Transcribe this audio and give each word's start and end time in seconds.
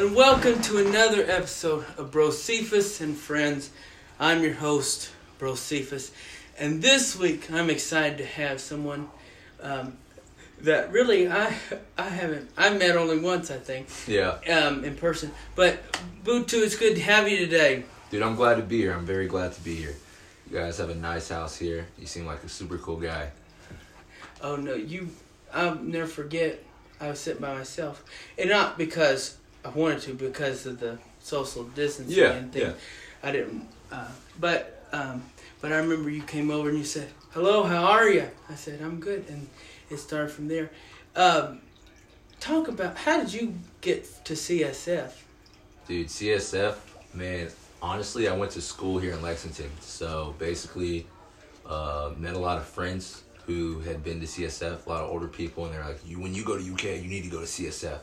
and 0.00 0.16
welcome 0.16 0.62
to 0.62 0.78
another 0.78 1.24
episode 1.30 1.84
of 1.98 2.10
Brosephus 2.10 3.02
and 3.02 3.14
Friends. 3.14 3.68
I'm 4.18 4.42
your 4.42 4.54
host, 4.54 5.10
Brosephus, 5.38 6.10
and 6.58 6.80
this 6.80 7.18
week 7.18 7.52
I'm 7.52 7.68
excited 7.68 8.16
to 8.16 8.24
have 8.24 8.62
someone 8.62 9.10
um, 9.60 9.98
that 10.62 10.90
really 10.90 11.28
I 11.28 11.54
I 11.98 12.08
haven't 12.08 12.48
I 12.56 12.70
met 12.70 12.96
only 12.96 13.18
once 13.18 13.50
I 13.50 13.58
think 13.58 13.88
Yeah. 14.08 14.38
um, 14.50 14.84
in 14.84 14.96
person. 14.96 15.32
But 15.54 15.80
Gbutue, 16.24 16.64
it's 16.64 16.76
good 16.76 16.94
to 16.96 17.02
have 17.02 17.28
you 17.28 17.36
today. 17.36 17.84
Dude, 18.10 18.22
I'm 18.22 18.36
glad 18.36 18.54
to 18.54 18.62
be 18.62 18.78
here. 18.78 18.94
I'm 18.94 19.04
very 19.04 19.26
glad 19.26 19.52
to 19.52 19.60
be 19.60 19.74
here. 19.74 19.96
You 20.50 20.56
guys 20.56 20.78
have 20.78 20.88
a 20.88 20.94
nice 20.94 21.28
house 21.28 21.56
here. 21.56 21.86
You 21.98 22.06
seem 22.06 22.24
like 22.24 22.42
a 22.42 22.48
super 22.48 22.78
cool 22.78 22.96
guy. 22.96 23.32
Oh 24.40 24.56
no, 24.56 24.72
you 24.72 25.10
I'll 25.52 25.74
never 25.74 26.06
forget. 26.06 26.64
I 27.02 27.08
was 27.08 27.18
sitting 27.18 27.42
by 27.42 27.54
myself, 27.54 28.02
and 28.38 28.48
not 28.50 28.76
because 28.76 29.36
I 29.64 29.68
wanted 29.70 30.00
to, 30.02 30.14
because 30.14 30.66
of 30.66 30.80
the 30.80 30.98
social 31.20 31.64
distancing 31.64 32.16
Yeah, 32.18 32.32
and 32.32 32.52
thing. 32.52 32.62
yeah. 32.62 32.72
I 33.22 33.32
didn't. 33.32 33.66
Uh, 33.92 34.08
but 34.38 34.86
um, 34.92 35.22
but 35.60 35.72
I 35.72 35.76
remember 35.76 36.08
you 36.10 36.22
came 36.22 36.50
over 36.50 36.68
and 36.70 36.78
you 36.78 36.84
said, 36.84 37.08
"Hello, 37.32 37.62
how 37.64 37.84
are 37.84 38.08
you?" 38.08 38.26
I 38.48 38.54
said, 38.54 38.80
"I'm 38.80 38.98
good," 39.00 39.24
and 39.28 39.46
it 39.90 39.98
started 39.98 40.30
from 40.30 40.48
there. 40.48 40.70
Um, 41.14 41.60
talk 42.40 42.68
about 42.68 42.96
how 42.96 43.20
did 43.20 43.32
you 43.32 43.54
get 43.80 44.24
to 44.24 44.32
CSF? 44.34 45.12
Dude, 45.86 46.06
CSF, 46.08 46.76
man, 47.14 47.48
honestly, 47.82 48.28
I 48.28 48.36
went 48.36 48.52
to 48.52 48.60
school 48.62 48.98
here 48.98 49.12
in 49.12 49.20
Lexington. 49.22 49.70
So 49.80 50.34
basically, 50.38 51.06
uh, 51.66 52.12
met 52.16 52.34
a 52.34 52.38
lot 52.38 52.56
of 52.58 52.64
friends 52.66 53.22
who 53.46 53.80
had 53.80 54.02
been 54.04 54.20
to 54.20 54.26
CSF, 54.26 54.86
a 54.86 54.88
lot 54.88 55.02
of 55.02 55.10
older 55.10 55.28
people, 55.28 55.66
and 55.66 55.74
they're 55.74 55.84
like, 55.84 56.00
"You 56.06 56.18
when 56.20 56.34
you 56.34 56.44
go 56.44 56.56
to 56.56 56.62
UK, 56.62 56.96
you 57.02 57.08
need 57.08 57.24
to 57.24 57.30
go 57.30 57.40
to 57.40 57.46
CSF." 57.46 57.98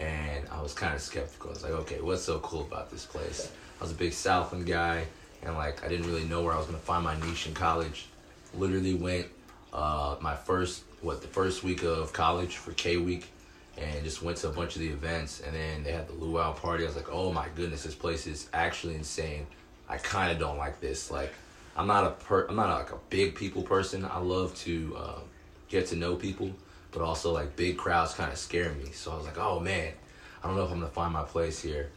And 0.00 0.48
I 0.50 0.62
was 0.62 0.72
kind 0.72 0.94
of 0.94 1.00
skeptical. 1.00 1.50
I 1.50 1.52
was 1.52 1.62
like, 1.62 1.72
"Okay, 1.72 2.00
what's 2.00 2.22
so 2.22 2.38
cool 2.40 2.62
about 2.62 2.90
this 2.90 3.04
place?" 3.04 3.52
I 3.78 3.84
was 3.84 3.92
a 3.92 3.94
big 3.94 4.12
Southland 4.12 4.66
guy, 4.66 5.04
and 5.42 5.54
like 5.54 5.84
I 5.84 5.88
didn't 5.88 6.06
really 6.06 6.24
know 6.24 6.42
where 6.42 6.54
I 6.54 6.56
was 6.56 6.66
gonna 6.66 6.78
find 6.78 7.04
my 7.04 7.18
niche 7.20 7.46
in 7.46 7.54
college. 7.54 8.06
Literally 8.54 8.94
went 8.94 9.26
uh, 9.72 10.16
my 10.20 10.34
first 10.34 10.84
what 11.02 11.22
the 11.22 11.28
first 11.28 11.62
week 11.62 11.82
of 11.82 12.12
college 12.12 12.56
for 12.56 12.72
K 12.72 12.96
week, 12.96 13.30
and 13.76 14.02
just 14.02 14.22
went 14.22 14.38
to 14.38 14.48
a 14.48 14.52
bunch 14.52 14.74
of 14.74 14.80
the 14.80 14.88
events, 14.88 15.40
and 15.40 15.54
then 15.54 15.84
they 15.84 15.92
had 15.92 16.08
the 16.08 16.14
luau 16.14 16.52
party. 16.52 16.84
I 16.84 16.86
was 16.86 16.96
like, 16.96 17.12
"Oh 17.12 17.32
my 17.32 17.48
goodness, 17.54 17.82
this 17.84 17.94
place 17.94 18.26
is 18.26 18.48
actually 18.52 18.94
insane." 18.94 19.46
I 19.88 19.98
kind 19.98 20.30
of 20.30 20.38
don't 20.38 20.56
like 20.56 20.80
this. 20.80 21.10
Like, 21.10 21.34
I'm 21.76 21.88
not 21.88 22.04
a 22.04 22.10
per, 22.10 22.46
I'm 22.46 22.56
not 22.56 22.70
like 22.78 22.92
a 22.92 22.98
big 23.10 23.34
people 23.34 23.62
person. 23.62 24.04
I 24.04 24.18
love 24.18 24.54
to 24.60 24.96
uh, 24.96 25.18
get 25.68 25.88
to 25.88 25.96
know 25.96 26.14
people, 26.14 26.52
but 26.92 27.02
also 27.02 27.32
like 27.32 27.56
big 27.56 27.76
crowds 27.76 28.14
kind 28.14 28.32
of 28.32 28.38
scare 28.38 28.72
me. 28.72 28.90
So 28.92 29.12
I 29.12 29.16
was 29.16 29.26
like, 29.26 29.38
"Oh 29.38 29.60
man, 29.60 29.92
I 30.42 30.46
don't 30.46 30.56
know 30.56 30.64
if 30.64 30.70
I'm 30.70 30.80
gonna 30.80 30.90
find 30.90 31.12
my 31.12 31.22
place 31.22 31.60
here." 31.60 31.90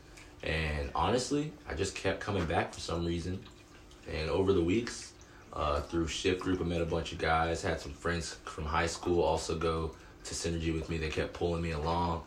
And 0.43 0.89
honestly, 0.93 1.53
I 1.69 1.73
just 1.73 1.95
kept 1.95 2.19
coming 2.19 2.45
back 2.45 2.73
for 2.73 2.79
some 2.79 3.05
reason. 3.05 3.39
And 4.11 4.29
over 4.29 4.51
the 4.51 4.63
weeks, 4.63 5.13
uh, 5.53 5.81
through 5.81 6.07
shift 6.07 6.41
group, 6.41 6.59
I 6.59 6.65
met 6.65 6.81
a 6.81 6.85
bunch 6.85 7.13
of 7.13 7.17
guys. 7.17 7.61
Had 7.61 7.79
some 7.79 7.93
friends 7.93 8.35
from 8.45 8.65
high 8.65 8.87
school 8.87 9.21
also 9.21 9.57
go 9.57 9.95
to 10.25 10.33
synergy 10.33 10.73
with 10.73 10.89
me. 10.89 10.97
They 10.97 11.09
kept 11.09 11.33
pulling 11.33 11.61
me 11.61 11.71
along, 11.71 12.23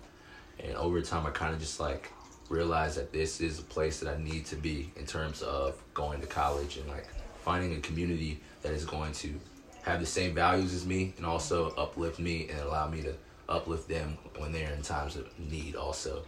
and 0.61 0.75
over 0.77 1.00
time, 1.03 1.27
I 1.27 1.31
kind 1.31 1.55
of 1.55 1.61
just 1.61 1.81
like 1.81 2.11
realized 2.48 2.97
that 2.97 3.12
this 3.12 3.41
is 3.41 3.59
a 3.59 3.62
place 3.62 4.00
that 4.00 4.14
I 4.14 4.22
need 4.22 4.47
to 4.47 4.56
be 4.56 4.92
in 4.97 5.05
terms 5.05 5.42
of 5.42 5.83
going 5.94 6.20
to 6.20 6.27
college 6.27 6.77
and 6.77 6.89
like 6.89 7.09
finding 7.42 7.77
a 7.77 7.81
community 7.81 8.41
that 8.62 8.72
is 8.72 8.84
going 8.84 9.12
to 9.12 9.39
have 9.87 10.01
the 10.01 10.06
same 10.06 10.34
values 10.34 10.75
as 10.75 10.84
me 10.84 11.15
and 11.17 11.25
also 11.25 11.70
uplift 11.77 12.19
me 12.19 12.48
and 12.51 12.59
allow 12.61 12.89
me 12.89 13.03
to 13.03 13.15
uplift 13.48 13.89
them 13.89 14.19
when 14.39 14.53
they're 14.53 14.73
in 14.73 14.83
times 14.83 15.17
of 15.17 15.27
need 15.39 15.77
also. 15.77 16.23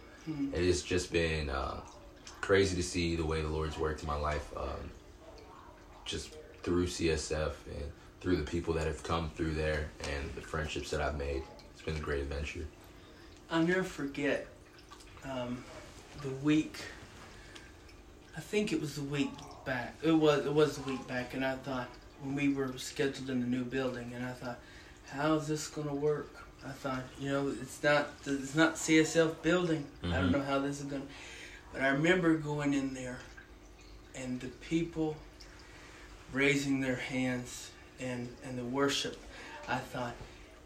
It 0.53 0.65
has 0.65 0.81
just 0.83 1.11
been 1.11 1.49
uh, 1.49 1.81
crazy 2.39 2.75
to 2.75 2.83
see 2.83 3.15
the 3.15 3.25
way 3.25 3.41
the 3.41 3.47
Lord's 3.47 3.77
worked 3.77 4.01
in 4.01 4.07
my 4.07 4.15
life, 4.15 4.47
um, 4.55 4.91
just 6.05 6.35
through 6.61 6.85
CSF 6.85 7.53
and 7.67 7.91
through 8.21 8.35
the 8.35 8.43
people 8.43 8.73
that 8.75 8.85
have 8.85 9.01
come 9.01 9.31
through 9.35 9.53
there 9.53 9.89
and 10.03 10.35
the 10.35 10.41
friendships 10.41 10.91
that 10.91 11.01
I've 11.01 11.17
made. 11.17 11.41
It's 11.73 11.81
been 11.81 11.95
a 11.95 11.99
great 11.99 12.21
adventure. 12.21 12.65
I'll 13.49 13.63
never 13.63 13.83
forget 13.83 14.45
um, 15.25 15.63
the 16.21 16.29
week. 16.43 16.77
I 18.37 18.39
think 18.39 18.71
it 18.71 18.79
was 18.79 18.95
the 18.95 19.03
week 19.03 19.31
back. 19.65 19.95
It 20.03 20.11
was 20.11 20.45
it 20.45 20.53
was 20.53 20.77
the 20.77 20.83
week 20.89 21.07
back, 21.07 21.33
and 21.33 21.43
I 21.43 21.55
thought 21.55 21.89
we 22.25 22.49
were 22.53 22.71
scheduled 22.77 23.29
in 23.29 23.41
the 23.41 23.47
new 23.47 23.63
building, 23.63 24.11
and 24.15 24.25
I 24.25 24.31
thought, 24.31 24.59
how 25.11 25.35
is 25.35 25.47
this 25.47 25.67
gonna 25.67 25.93
work? 25.93 26.29
I 26.65 26.71
thought, 26.71 27.03
you 27.19 27.29
know, 27.29 27.47
it's 27.61 27.81
not 27.81 28.09
it's 28.25 28.55
not 28.55 28.75
CSF 28.75 29.41
building. 29.41 29.85
I 30.03 30.07
don't 30.07 30.29
Mhm. 30.29 30.31
know 30.33 30.41
how 30.43 30.59
this 30.59 30.79
is 30.79 30.85
gonna. 30.85 31.03
But 31.71 31.81
I 31.81 31.87
remember 31.89 32.35
going 32.35 32.73
in 32.73 32.93
there, 32.93 33.19
and 34.15 34.39
the 34.41 34.47
people 34.47 35.15
raising 36.33 36.81
their 36.81 36.95
hands 36.95 37.71
and 37.99 38.29
and 38.43 38.57
the 38.57 38.65
worship. 38.65 39.17
I 39.67 39.77
thought, 39.77 40.15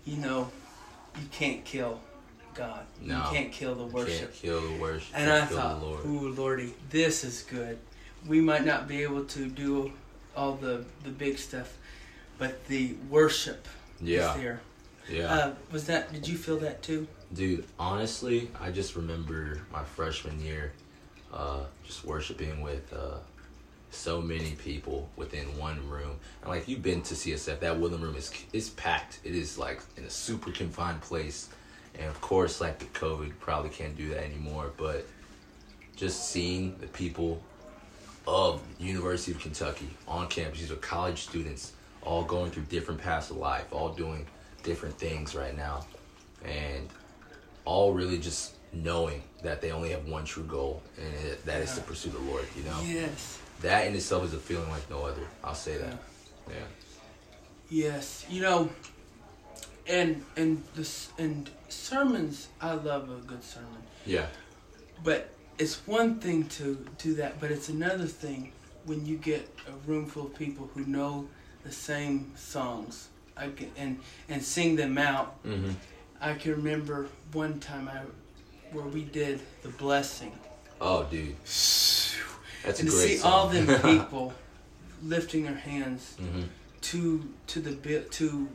you 0.05 0.17
know, 0.17 0.49
you 1.19 1.27
can't 1.31 1.63
kill 1.65 2.01
God. 2.53 2.85
No. 3.01 3.17
You 3.17 3.23
can't 3.37 3.51
kill 3.51 3.75
the 3.75 3.83
worship. 3.85 4.31
Can't 4.31 4.33
kill 4.33 4.61
the 4.61 4.79
worship. 4.79 5.11
And 5.13 5.31
I 5.31 5.45
thought, 5.45 5.81
Lord. 5.81 6.05
ooh, 6.05 6.29
Lordy, 6.29 6.73
this 6.89 7.23
is 7.23 7.41
good. 7.43 7.77
We 8.25 8.39
might 8.39 8.65
not 8.65 8.87
be 8.87 9.03
able 9.03 9.25
to 9.25 9.47
do 9.49 9.91
all 10.35 10.53
the, 10.55 10.83
the 11.03 11.09
big 11.09 11.37
stuff, 11.37 11.77
but 12.37 12.65
the 12.67 12.95
worship 13.09 13.67
Yeah, 14.01 14.33
is 14.35 14.41
there. 14.41 14.61
yeah. 15.09 15.33
Uh, 15.33 15.53
was 15.71 15.85
that, 15.87 16.11
did 16.13 16.27
you 16.27 16.37
feel 16.37 16.57
that 16.59 16.81
too? 16.81 17.07
Dude, 17.33 17.65
honestly, 17.79 18.49
I 18.59 18.71
just 18.71 18.95
remember 18.95 19.61
my 19.71 19.83
freshman 19.83 20.39
year, 20.43 20.73
uh, 21.33 21.61
just 21.85 22.05
worshiping 22.05 22.61
with 22.61 22.93
uh, 22.93 23.17
so 23.89 24.21
many 24.21 24.51
people 24.51 25.09
within 25.15 25.45
one 25.57 25.87
room. 25.89 26.17
And 26.41 26.49
like 26.49 26.67
you've 26.67 26.83
been 26.83 27.01
to 27.03 27.13
CSF, 27.15 27.59
that 27.59 27.79
Woodland 27.79 28.03
room 28.03 28.15
is 28.15 28.31
is 28.53 28.69
packed. 28.71 29.19
It 29.23 29.33
is 29.35 29.57
like 29.57 29.81
in 29.97 30.03
a 30.03 30.09
super 30.09 30.51
confined 30.51 31.01
place, 31.01 31.49
and 31.97 32.05
of 32.07 32.19
course, 32.21 32.61
like 32.61 32.77
the 32.79 32.85
COVID 32.85 33.31
probably 33.39 33.69
can't 33.71 33.95
do 33.97 34.09
that 34.09 34.23
anymore. 34.23 34.71
But 34.77 35.05
just 35.95 36.29
seeing 36.29 36.77
the 36.79 36.87
people 36.87 37.41
of 38.27 38.61
University 38.79 39.31
of 39.31 39.39
Kentucky 39.39 39.89
on 40.07 40.27
campus, 40.27 40.59
these 40.61 40.71
are 40.71 40.75
college 40.77 41.23
students, 41.23 41.73
all 42.01 42.23
going 42.23 42.51
through 42.51 42.63
different 42.63 43.01
paths 43.01 43.29
of 43.29 43.37
life, 43.37 43.65
all 43.71 43.89
doing 43.89 44.25
different 44.63 44.97
things 44.97 45.35
right 45.35 45.55
now, 45.55 45.85
and 46.45 46.87
all 47.65 47.93
really 47.93 48.17
just 48.17 48.53
knowing 48.71 49.21
that 49.43 49.61
they 49.61 49.71
only 49.71 49.89
have 49.91 50.05
one 50.07 50.25
true 50.25 50.43
goal, 50.43 50.81
and 50.97 51.13
it, 51.25 51.45
that 51.45 51.61
is 51.61 51.73
to 51.75 51.81
pursue 51.81 52.09
the 52.09 52.19
Lord. 52.19 52.45
You 52.57 52.63
know, 52.63 52.79
Yes. 52.85 53.39
that 53.61 53.85
in 53.87 53.95
itself 53.95 54.23
is 54.25 54.33
a 54.33 54.37
feeling 54.37 54.69
like 54.69 54.89
no 54.89 55.03
other. 55.05 55.21
I'll 55.43 55.53
say 55.55 55.77
that. 55.77 55.97
Yeah. 56.49 56.55
Yes. 57.69 58.25
You 58.29 58.41
know, 58.41 58.69
and, 59.87 60.23
and 60.37 60.63
this 60.75 61.09
and 61.17 61.49
sermons, 61.69 62.47
I 62.61 62.73
love 62.73 63.09
a 63.09 63.15
good 63.27 63.43
sermon. 63.43 63.83
Yeah. 64.05 64.25
But 65.03 65.29
it's 65.57 65.85
one 65.87 66.19
thing 66.19 66.45
to 66.49 66.85
do 66.97 67.15
that, 67.15 67.39
but 67.39 67.51
it's 67.51 67.69
another 67.69 68.05
thing 68.07 68.51
when 68.85 69.05
you 69.05 69.17
get 69.17 69.49
a 69.67 69.89
room 69.89 70.05
full 70.05 70.25
of 70.27 70.35
people 70.35 70.69
who 70.73 70.85
know 70.85 71.27
the 71.63 71.71
same 71.71 72.31
songs 72.35 73.07
can, 73.37 73.71
and 73.77 73.99
and 74.29 74.43
sing 74.43 74.75
them 74.75 74.97
out. 74.97 75.41
Mm-hmm. 75.43 75.71
I 76.21 76.33
can 76.35 76.51
remember 76.53 77.07
one 77.31 77.59
time 77.59 77.87
I 77.87 78.01
where 78.71 78.85
we 78.85 79.03
did 79.03 79.39
the 79.61 79.69
blessing, 79.69 80.31
Oh, 80.81 81.03
dude, 81.03 81.35
that's 81.43 82.15
a 82.65 82.67
and 82.67 82.77
to 82.77 82.83
great 82.85 82.91
see 82.91 83.17
song. 83.17 83.31
all 83.31 83.47
them 83.47 83.67
people 83.81 84.33
lifting 85.03 85.43
their 85.43 85.53
hands 85.55 86.15
mm-hmm. 86.19 86.43
to 86.81 87.29
to 87.47 87.59
the 87.59 87.99
to 87.99 88.47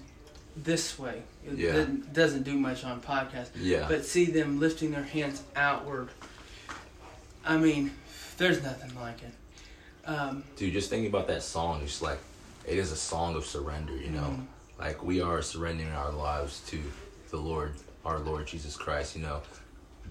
this 0.56 0.98
way. 0.98 1.22
It 1.46 1.56
Yeah. 1.56 1.72
doesn't- 1.72 2.12
doesn't 2.12 2.42
do 2.42 2.54
much 2.58 2.82
on 2.84 3.00
podcast. 3.00 3.48
Yeah. 3.54 3.86
But 3.88 4.04
see 4.04 4.24
them 4.26 4.58
lifting 4.58 4.90
their 4.90 5.04
hands 5.04 5.42
outward. 5.54 6.08
I 7.48 7.56
mean, 7.56 7.90
there's 8.36 8.62
nothing 8.62 8.94
like 9.00 9.22
it. 9.22 9.32
Um, 10.08 10.44
Dude, 10.56 10.74
just 10.74 10.90
thinking 10.90 11.08
about 11.08 11.26
that 11.28 11.42
song, 11.42 11.80
it's 11.82 12.02
like 12.02 12.18
it 12.66 12.76
is 12.78 12.92
a 12.92 12.96
song 12.96 13.34
of 13.36 13.46
surrender, 13.46 13.96
you 13.96 14.10
know. 14.10 14.20
Mhm. 14.38 14.46
Like 14.78 15.02
we 15.02 15.20
are 15.22 15.40
surrendering 15.42 15.90
our 15.90 16.12
lives 16.12 16.60
to 16.68 16.78
the 17.30 17.38
Lord, 17.38 17.72
our 18.04 18.18
Lord 18.18 18.46
Jesus 18.46 18.76
Christ, 18.76 19.16
you 19.16 19.22
know. 19.22 19.40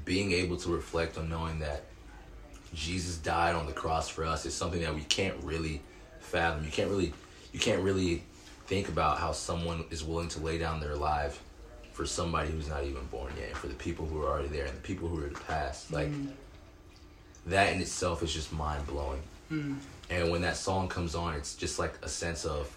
Being 0.03 0.31
able 0.31 0.57
to 0.57 0.69
reflect 0.69 1.17
on 1.17 1.29
knowing 1.29 1.59
that 1.59 1.83
Jesus 2.73 3.17
died 3.17 3.55
on 3.55 3.65
the 3.67 3.71
cross 3.71 4.09
for 4.09 4.25
us 4.25 4.45
is 4.45 4.53
something 4.55 4.81
that 4.81 4.93
we 4.95 5.01
can't 5.01 5.35
really 5.43 5.81
fathom. 6.19 6.65
You 6.65 6.71
can't 6.71 6.89
really 6.89 7.13
you 7.53 7.59
can't 7.59 7.81
really 7.83 8.23
think 8.65 8.89
about 8.89 9.19
how 9.19 9.31
someone 9.31 9.85
is 9.91 10.03
willing 10.03 10.27
to 10.29 10.39
lay 10.39 10.57
down 10.57 10.79
their 10.79 10.95
life 10.95 11.41
for 11.93 12.05
somebody 12.05 12.51
who's 12.51 12.67
not 12.67 12.83
even 12.83 13.03
born 13.05 13.31
yet, 13.39 13.49
and 13.49 13.57
for 13.57 13.67
the 13.67 13.73
people 13.75 14.05
who 14.05 14.21
are 14.21 14.27
already 14.27 14.49
there 14.49 14.65
and 14.65 14.75
the 14.75 14.81
people 14.81 15.07
who 15.07 15.23
are 15.23 15.29
the 15.29 15.39
past. 15.41 15.91
Like 15.91 16.09
mm, 16.09 16.29
that 17.47 17.73
in 17.73 17.81
itself 17.81 18.23
is 18.23 18.33
just 18.33 18.51
mind 18.53 18.85
blowing. 18.87 19.21
mm, 19.51 19.77
And 20.09 20.31
when 20.31 20.41
that 20.41 20.57
song 20.57 20.87
comes 20.87 21.15
on, 21.15 21.33
it's 21.35 21.55
just 21.55 21.79
like 21.79 21.93
a 22.01 22.09
sense 22.09 22.45
of 22.45 22.73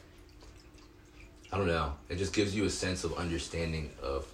I 1.52 1.58
don't 1.58 1.66
know. 1.66 1.92
It 2.08 2.16
just 2.18 2.32
gives 2.32 2.54
you 2.54 2.64
a 2.64 2.70
sense 2.70 3.02
of 3.02 3.14
understanding 3.18 3.90
of 4.00 4.24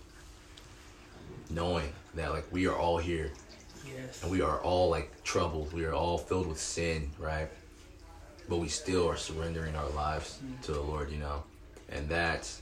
knowing 1.51 1.91
that 2.15 2.31
like 2.33 2.45
we 2.53 2.67
are 2.67 2.77
all 2.77 2.99
here 2.99 3.31
Yes. 3.87 4.23
and 4.23 4.31
we 4.31 4.41
are 4.43 4.61
all 4.61 4.91
like 4.91 5.11
troubled. 5.25 5.73
We 5.73 5.85
are 5.85 5.95
all 5.95 6.19
filled 6.19 6.47
with 6.49 6.59
sin, 6.61 7.11
right? 7.19 7.49
But 8.49 8.57
we 8.59 8.69
still 8.69 9.09
are 9.09 9.17
surrendering 9.17 9.75
our 9.77 9.89
lives 9.91 10.39
to 10.63 10.73
the 10.73 10.81
Lord, 10.81 11.11
you 11.11 11.19
know, 11.19 11.43
and 11.89 12.09
that's 12.09 12.61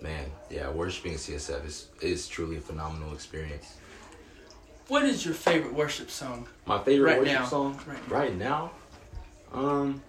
man, 0.00 0.24
yeah, 0.50 0.70
worshiping 0.70 1.14
CSF 1.14 1.66
is 1.66 1.88
is 2.00 2.28
truly 2.28 2.56
a 2.56 2.60
phenomenal 2.60 3.12
experience. 3.12 3.74
What 4.90 5.04
is 5.04 5.24
your 5.24 5.34
favorite 5.34 5.72
worship 5.72 6.10
song? 6.10 6.48
My 6.66 6.82
favorite 6.82 7.10
Right 7.10 7.18
worship 7.20 7.34
now. 7.42 7.46
song 7.46 7.80
Right 7.86 8.08
now. 8.08 8.16
right 8.16 8.36
now, 8.36 8.70
um, 9.52 10.02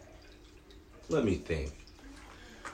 let 1.07 1.23
me 1.23 1.35
think. 1.35 1.71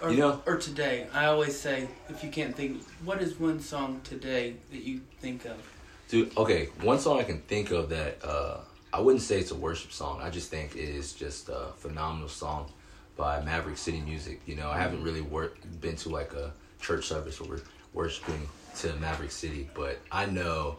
Or, 0.01 0.12
You 0.12 0.18
know- 0.19 0.42
or 0.45 0.56
today. 0.57 1.07
I 1.13 1.25
always 1.25 1.59
say, 1.59 1.89
if 2.07 2.24
you 2.24 2.30
can't 2.30 2.56
think, 2.56 2.81
what 3.04 3.21
is 3.21 3.38
one 3.38 3.59
song 3.59 4.00
today 4.06 4.56
that 4.71 4.83
you 4.83 5.01
think 5.19 5.44
of? 5.44 5.57
Dude, 6.07 6.31
okay, 6.38 6.68
one 6.81 6.98
song 6.98 7.19
I 7.19 7.24
can 7.24 7.42
think 7.42 7.71
of 7.71 7.89
that 7.89 8.24
uh, 8.24 8.59
I 8.94 9.01
wouldn't 9.01 9.21
say 9.24 9.39
it's 9.42 9.51
a 9.51 9.56
worship 9.56 9.92
song. 9.92 10.21
I 10.21 10.30
just 10.30 10.50
think 10.50 10.77
it 10.77 10.88
is 10.88 11.12
just 11.12 11.50
a 11.50 11.74
phenomenal 11.75 12.30
song 12.30 12.71
by 13.18 13.42
Maverick 13.42 13.77
City 13.77 14.00
Music. 14.00 14.39
You 14.45 14.56
know, 14.56 14.69
I 14.69 14.77
haven't 14.80 15.04
really 15.04 15.19
wor- 15.21 15.51
been 15.81 15.98
to 15.98 16.09
like 16.09 16.31
a 16.33 16.54
church 16.80 17.06
service 17.06 17.42
where 17.42 17.50
we're 17.50 17.62
worshiping 17.92 18.48
to 18.77 18.94
Maverick 18.95 19.31
City, 19.31 19.69
but 19.74 20.00
I 20.09 20.25
know 20.27 20.77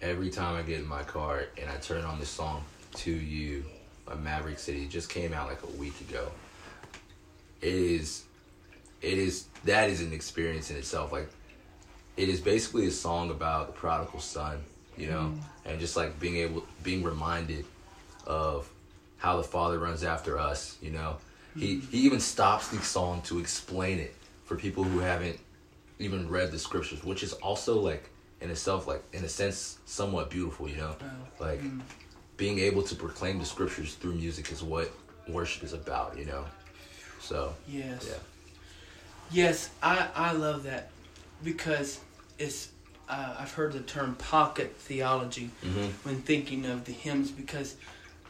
every 0.00 0.30
time 0.30 0.56
I 0.56 0.62
get 0.62 0.80
in 0.80 0.86
my 0.86 1.02
car 1.02 1.44
and 1.60 1.70
I 1.70 1.76
turn 1.76 2.04
on 2.04 2.18
this 2.18 2.28
song 2.28 2.62
"To 2.96 3.10
You" 3.10 3.64
by 4.06 4.14
Maverick 4.14 4.58
City, 4.58 4.84
it 4.84 4.90
just 4.90 5.10
came 5.10 5.32
out 5.32 5.48
like 5.48 5.62
a 5.62 5.76
week 5.78 6.00
ago. 6.00 6.30
It 7.60 7.74
is, 7.74 8.24
it 9.02 9.18
is 9.18 9.46
that 9.64 9.90
is 9.90 10.00
an 10.00 10.12
experience 10.12 10.70
in 10.70 10.76
itself. 10.76 11.12
Like 11.12 11.28
it 12.16 12.28
is 12.28 12.40
basically 12.40 12.86
a 12.86 12.90
song 12.90 13.30
about 13.30 13.68
the 13.68 13.72
prodigal 13.72 14.20
son, 14.20 14.58
you 14.96 15.08
know, 15.08 15.32
mm. 15.34 15.40
and 15.64 15.80
just 15.80 15.96
like 15.96 16.18
being 16.20 16.36
able, 16.36 16.64
being 16.82 17.02
reminded 17.02 17.64
of 18.26 18.68
how 19.18 19.36
the 19.36 19.42
father 19.42 19.78
runs 19.78 20.04
after 20.04 20.38
us, 20.38 20.76
you 20.80 20.90
know. 20.90 21.16
He 21.56 21.76
mm. 21.76 21.90
he 21.90 21.98
even 22.00 22.20
stops 22.20 22.68
the 22.68 22.78
song 22.78 23.22
to 23.22 23.38
explain 23.38 23.98
it 23.98 24.14
for 24.44 24.56
people 24.56 24.84
who 24.84 25.00
haven't 25.00 25.38
even 25.98 26.28
read 26.28 26.52
the 26.52 26.58
scriptures, 26.58 27.02
which 27.02 27.22
is 27.22 27.32
also 27.34 27.80
like 27.80 28.10
in 28.40 28.50
itself, 28.50 28.86
like 28.86 29.02
in 29.12 29.24
a 29.24 29.28
sense, 29.28 29.78
somewhat 29.84 30.30
beautiful, 30.30 30.68
you 30.68 30.76
know. 30.76 30.94
Oh, 31.00 31.06
Like 31.44 31.60
being 32.36 32.58
able 32.60 32.82
to 32.82 32.94
proclaim 32.94 33.38
the 33.38 33.44
scriptures 33.44 33.94
through 33.94 34.14
music 34.14 34.52
is 34.52 34.62
what 34.62 34.90
worship 35.28 35.64
is 35.64 35.72
about, 35.72 36.16
you 36.18 36.24
know. 36.24 36.44
So 37.20 37.54
Yes. 37.68 38.06
yeah, 38.08 38.14
Yes, 39.30 39.70
I, 39.82 40.08
I 40.14 40.32
love 40.32 40.62
that 40.64 40.90
because 41.44 42.00
it's 42.38 42.68
uh, 43.08 43.36
I've 43.38 43.52
heard 43.52 43.72
the 43.72 43.80
term 43.80 44.14
pocket 44.16 44.74
theology 44.76 45.50
Mhm. 45.64 45.90
when 46.04 46.20
thinking 46.22 46.66
of 46.66 46.84
the 46.84 46.92
hymns 46.92 47.30
because 47.30 47.76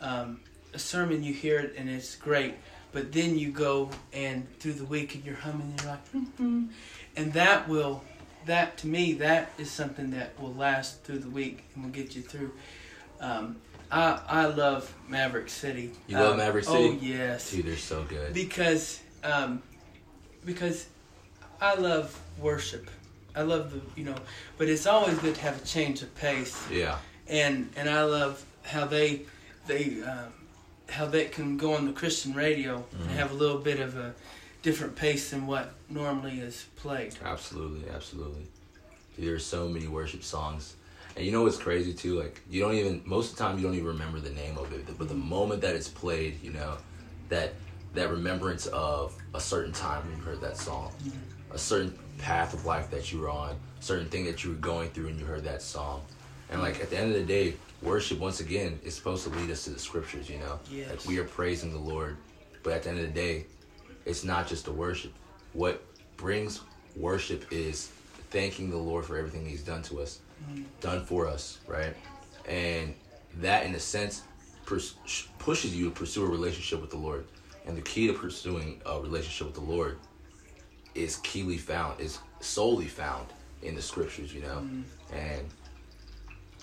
um, 0.00 0.40
a 0.72 0.78
sermon 0.78 1.22
you 1.24 1.32
hear 1.34 1.58
it 1.58 1.74
and 1.76 1.88
it's 1.90 2.14
great, 2.14 2.54
but 2.92 3.12
then 3.12 3.36
you 3.38 3.50
go 3.50 3.90
and 4.12 4.46
through 4.60 4.74
the 4.74 4.84
week 4.84 5.14
and 5.16 5.24
you're 5.24 5.34
humming 5.34 5.62
and 5.72 5.80
you're 5.82 5.90
like, 5.90 6.12
mm-hmm. 6.12 6.66
and 7.16 7.32
that 7.32 7.68
will 7.68 8.04
that 8.46 8.78
to 8.78 8.86
me 8.86 9.14
that 9.14 9.50
is 9.58 9.70
something 9.70 10.10
that 10.12 10.38
will 10.40 10.54
last 10.54 11.02
through 11.04 11.18
the 11.18 11.28
week 11.30 11.64
and 11.74 11.84
will 11.84 11.90
get 11.92 12.14
you 12.16 12.22
through. 12.22 12.52
Um, 13.20 13.56
I 13.90 14.20
I 14.28 14.46
love 14.46 14.92
Maverick 15.08 15.48
City. 15.48 15.92
You 16.06 16.16
love 16.18 16.32
Um, 16.32 16.38
Maverick 16.38 16.64
Oh 16.68 16.74
City? 16.92 17.06
yes 17.06 17.50
dude, 17.50 17.66
they're 17.66 17.76
so 17.76 18.04
good. 18.04 18.32
because 18.34 19.00
um, 19.24 19.62
because 20.44 20.86
I 21.60 21.74
love 21.74 22.18
worship. 22.40 22.90
I 23.34 23.42
love 23.42 23.72
the 23.72 23.80
you 23.96 24.04
know, 24.04 24.16
but 24.56 24.68
it's 24.68 24.86
always 24.86 25.18
good 25.18 25.34
to 25.34 25.40
have 25.42 25.60
a 25.62 25.64
change 25.66 26.02
of 26.02 26.14
pace. 26.16 26.56
Yeah, 26.70 26.98
And 27.28 27.70
and 27.76 27.88
I 27.88 28.02
love 28.04 28.44
how 28.62 28.84
they 28.86 29.22
they 29.66 30.02
um, 30.02 30.32
how 30.88 31.06
they 31.06 31.26
can 31.26 31.56
go 31.58 31.74
on 31.74 31.84
the 31.86 31.92
Christian 31.92 32.32
radio 32.34 32.78
Mhm. 32.78 33.00
and 33.02 33.10
have 33.10 33.30
a 33.30 33.34
little 33.34 33.58
bit 33.58 33.78
of 33.80 33.96
a 33.96 34.14
different 34.68 34.94
pace 34.94 35.30
than 35.30 35.46
what 35.46 35.72
normally 35.88 36.40
is 36.40 36.66
played. 36.76 37.14
Absolutely, 37.24 37.88
absolutely. 37.88 38.46
Dude, 39.16 39.28
there's 39.28 39.46
so 39.46 39.66
many 39.66 39.88
worship 39.88 40.22
songs. 40.22 40.76
And 41.16 41.24
you 41.24 41.32
know 41.32 41.42
what's 41.42 41.56
crazy 41.56 41.94
too? 41.94 42.20
Like 42.20 42.42
you 42.50 42.60
don't 42.60 42.74
even 42.74 43.00
most 43.06 43.32
of 43.32 43.38
the 43.38 43.44
time 43.44 43.56
you 43.56 43.64
don't 43.64 43.74
even 43.74 43.86
remember 43.86 44.20
the 44.20 44.30
name 44.30 44.58
of 44.58 44.70
it. 44.74 44.86
But 44.86 45.08
the 45.08 45.14
mm-hmm. 45.14 45.26
moment 45.26 45.62
that 45.62 45.74
it's 45.74 45.88
played, 45.88 46.42
you 46.42 46.52
know, 46.52 46.76
that 47.30 47.54
that 47.94 48.10
remembrance 48.10 48.66
of 48.66 49.16
a 49.34 49.40
certain 49.40 49.72
time 49.72 50.06
when 50.06 50.18
you 50.18 50.22
heard 50.22 50.42
that 50.42 50.58
song, 50.58 50.92
mm-hmm. 51.02 51.54
a 51.54 51.58
certain 51.58 51.98
path 52.18 52.52
of 52.52 52.66
life 52.66 52.90
that 52.90 53.10
you 53.10 53.20
were 53.20 53.30
on, 53.30 53.52
a 53.52 53.82
certain 53.82 54.08
thing 54.08 54.26
that 54.26 54.44
you 54.44 54.50
were 54.50 54.56
going 54.56 54.90
through 54.90 55.08
and 55.08 55.18
you 55.18 55.24
heard 55.24 55.44
that 55.44 55.62
song. 55.62 56.02
And 56.50 56.60
like 56.60 56.80
at 56.82 56.90
the 56.90 56.98
end 56.98 57.14
of 57.14 57.16
the 57.18 57.26
day, 57.26 57.54
worship 57.80 58.18
once 58.18 58.40
again 58.40 58.78
is 58.84 58.94
supposed 58.94 59.24
to 59.24 59.30
lead 59.30 59.50
us 59.50 59.64
to 59.64 59.70
the 59.70 59.78
scriptures, 59.78 60.28
you 60.28 60.38
know? 60.38 60.60
Yes. 60.70 60.90
Like 60.90 61.06
we 61.06 61.18
are 61.18 61.24
praising 61.24 61.72
the 61.72 61.78
Lord. 61.78 62.18
But 62.62 62.74
at 62.74 62.82
the 62.82 62.90
end 62.90 62.98
of 63.00 63.06
the 63.06 63.12
day, 63.12 63.46
it's 64.08 64.24
not 64.24 64.48
just 64.48 64.66
a 64.66 64.72
worship. 64.72 65.12
What 65.52 65.84
brings 66.16 66.60
worship 66.96 67.44
is 67.52 67.90
thanking 68.30 68.70
the 68.70 68.76
Lord 68.76 69.04
for 69.04 69.16
everything 69.16 69.46
He's 69.46 69.62
done 69.62 69.82
to 69.82 70.00
us, 70.00 70.20
done 70.80 71.04
for 71.04 71.26
us, 71.26 71.58
right? 71.66 71.94
And 72.48 72.94
that, 73.36 73.66
in 73.66 73.74
a 73.74 73.80
sense, 73.80 74.22
pers- 74.64 74.94
pushes 75.38 75.76
you 75.76 75.84
to 75.86 75.90
pursue 75.90 76.24
a 76.24 76.28
relationship 76.28 76.80
with 76.80 76.90
the 76.90 76.96
Lord. 76.96 77.26
And 77.66 77.76
the 77.76 77.82
key 77.82 78.06
to 78.06 78.14
pursuing 78.14 78.80
a 78.86 78.98
relationship 78.98 79.46
with 79.48 79.54
the 79.54 79.72
Lord 79.72 79.98
is 80.94 81.16
keyly 81.18 81.58
found, 81.58 82.00
is 82.00 82.18
solely 82.40 82.86
found 82.86 83.26
in 83.62 83.74
the 83.74 83.82
scriptures, 83.82 84.32
you 84.34 84.40
know? 84.40 84.66
And 85.12 85.46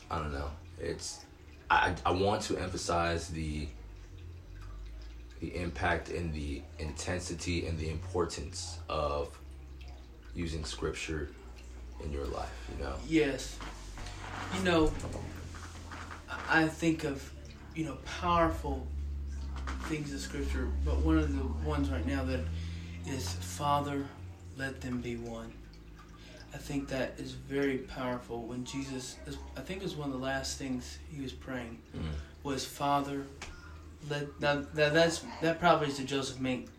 I 0.10 0.18
don't 0.18 0.34
know. 0.34 0.50
It's 0.80 1.20
I 1.70 1.94
I 2.06 2.12
want 2.12 2.42
to 2.44 2.58
emphasize 2.58 3.28
the 3.30 3.68
the 5.46 5.56
impact 5.58 6.10
and 6.10 6.34
the 6.34 6.62
intensity 6.80 7.68
and 7.68 7.78
the 7.78 7.90
importance 7.90 8.80
of 8.90 9.38
using 10.34 10.64
scripture 10.66 11.30
in 12.04 12.12
your 12.12 12.26
life, 12.26 12.52
you 12.76 12.84
know. 12.84 12.94
Yes. 13.08 13.58
You 14.56 14.64
know, 14.64 14.92
I 16.50 16.68
think 16.68 17.04
of, 17.04 17.32
you 17.76 17.86
know, 17.86 17.98
powerful 18.20 18.86
things 19.84 20.14
of 20.14 20.20
Scripture, 20.20 20.68
but 20.84 20.98
one 20.98 21.18
of 21.18 21.36
the 21.36 21.44
ones 21.68 21.90
right 21.90 22.06
now 22.06 22.24
that 22.26 22.42
is 23.08 23.30
Father, 23.34 24.06
let 24.58 24.82
them 24.82 25.00
be 25.02 25.16
one. 25.16 25.52
I 26.54 26.58
think 26.58 26.88
that 26.90 27.14
is 27.18 27.32
very 27.32 27.80
powerful 27.80 28.44
when 28.44 28.66
Jesus, 28.66 29.18
I 29.58 29.62
think 29.62 29.82
it 29.82 29.84
was 29.84 29.96
one 29.96 30.10
of 30.10 30.14
the 30.20 30.24
last 30.26 30.58
things 30.58 31.00
he 31.14 31.22
was 31.22 31.32
praying, 31.32 31.80
Mm. 31.96 32.02
was 32.44 32.66
Father, 32.66 33.24
let, 34.10 34.40
now, 34.40 34.66
now 34.76 34.90
that's, 34.90 35.24
that 35.42 35.60
probably 35.60 35.88
is 35.88 35.98
the 35.98 36.04
Joseph 36.04 36.40
Mink 36.40 36.70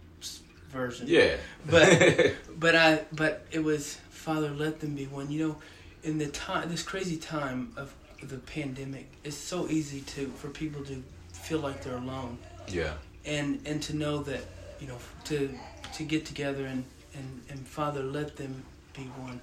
version. 0.76 1.06
Yeah. 1.09 1.37
But 1.68 2.35
but 2.59 2.75
I 2.75 3.00
but 3.12 3.47
it 3.50 3.62
was 3.62 3.95
Father, 4.11 4.50
let 4.50 4.80
them 4.80 4.95
be 4.95 5.06
one. 5.06 5.30
You 5.30 5.49
know, 5.49 5.56
in 6.02 6.18
the 6.18 6.28
time 6.28 6.68
this 6.68 6.83
crazy 6.83 7.16
time 7.16 7.73
of 7.76 7.95
the 8.23 8.38
pandemic, 8.38 9.11
it's 9.25 9.37
so 9.37 9.68
easy 9.68 10.00
to 10.02 10.28
for 10.28 10.49
people 10.49 10.85
to 10.85 11.02
feel 11.33 11.61
like 11.61 11.83
they're 11.83 11.97
alone, 11.97 12.38
yeah. 12.68 12.95
and 13.25 13.61
and 13.66 13.83
to 13.83 13.97
know 13.97 14.18
that 14.23 14.42
you 14.80 14.87
know 14.87 14.99
to 15.25 15.50
to 15.95 16.02
get 16.04 16.26
together 16.26 16.66
and 16.66 16.85
and 17.14 17.42
and 17.50 17.66
Father, 17.66 18.02
let 18.02 18.37
them 18.37 18.62
be 18.95 19.02
one. 19.02 19.40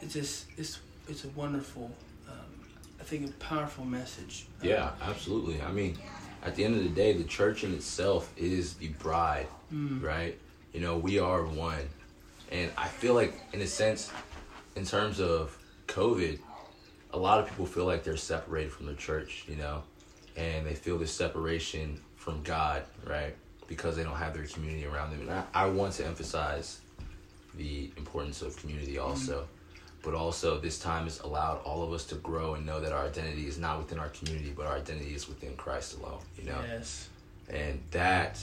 It's 0.00 0.14
just 0.14 0.46
it's 0.56 0.80
it's 1.08 1.24
a 1.24 1.28
wonderful, 1.30 1.90
um, 2.28 2.34
I 3.00 3.04
think 3.04 3.28
a 3.28 3.32
powerful 3.34 3.84
message. 3.84 4.46
Yeah, 4.62 4.90
absolutely. 5.00 5.62
I 5.62 5.70
mean, 5.70 5.98
at 6.42 6.54
the 6.54 6.64
end 6.64 6.76
of 6.76 6.82
the 6.82 6.88
day, 6.90 7.12
the 7.12 7.24
church 7.24 7.64
in 7.64 7.74
itself 7.74 8.32
is 8.36 8.74
the 8.74 8.88
bride, 8.88 9.48
Mm. 9.72 10.02
right? 10.02 10.38
You 10.72 10.80
know, 10.80 10.96
we 10.96 11.18
are 11.18 11.44
one. 11.44 11.88
And 12.52 12.70
I 12.78 12.88
feel 12.88 13.14
like, 13.14 13.34
in 13.52 13.60
a 13.60 13.66
sense, 13.66 14.10
in 14.76 14.84
terms 14.84 15.20
of 15.20 15.56
COVID, 15.88 16.38
a 17.12 17.18
lot 17.18 17.40
of 17.40 17.48
people 17.48 17.66
feel 17.66 17.84
like 17.86 18.04
they're 18.04 18.16
separated 18.16 18.72
from 18.72 18.86
the 18.86 18.94
church, 18.94 19.44
you 19.48 19.56
know, 19.56 19.82
and 20.36 20.66
they 20.66 20.74
feel 20.74 20.98
this 20.98 21.12
separation 21.12 22.00
from 22.16 22.42
God, 22.42 22.84
right? 23.04 23.34
Because 23.68 23.96
they 23.96 24.04
don't 24.04 24.16
have 24.16 24.34
their 24.34 24.44
community 24.46 24.84
around 24.86 25.10
them. 25.10 25.22
And 25.22 25.30
I, 25.30 25.44
I 25.54 25.66
want 25.66 25.94
to 25.94 26.06
emphasize 26.06 26.80
the 27.56 27.90
importance 27.96 28.42
of 28.42 28.56
community 28.58 28.98
also. 28.98 29.48
But 30.06 30.14
also, 30.14 30.56
this 30.60 30.78
time 30.78 31.02
has 31.04 31.18
allowed 31.18 31.56
all 31.64 31.82
of 31.82 31.92
us 31.92 32.04
to 32.06 32.14
grow 32.14 32.54
and 32.54 32.64
know 32.64 32.80
that 32.80 32.92
our 32.92 33.04
identity 33.04 33.48
is 33.48 33.58
not 33.58 33.78
within 33.78 33.98
our 33.98 34.10
community, 34.10 34.52
but 34.56 34.64
our 34.64 34.76
identity 34.76 35.12
is 35.12 35.26
within 35.26 35.56
Christ 35.56 35.98
alone, 35.98 36.20
you 36.38 36.44
know? 36.44 36.60
Yes. 36.64 37.08
and 37.50 37.82
that 37.90 38.40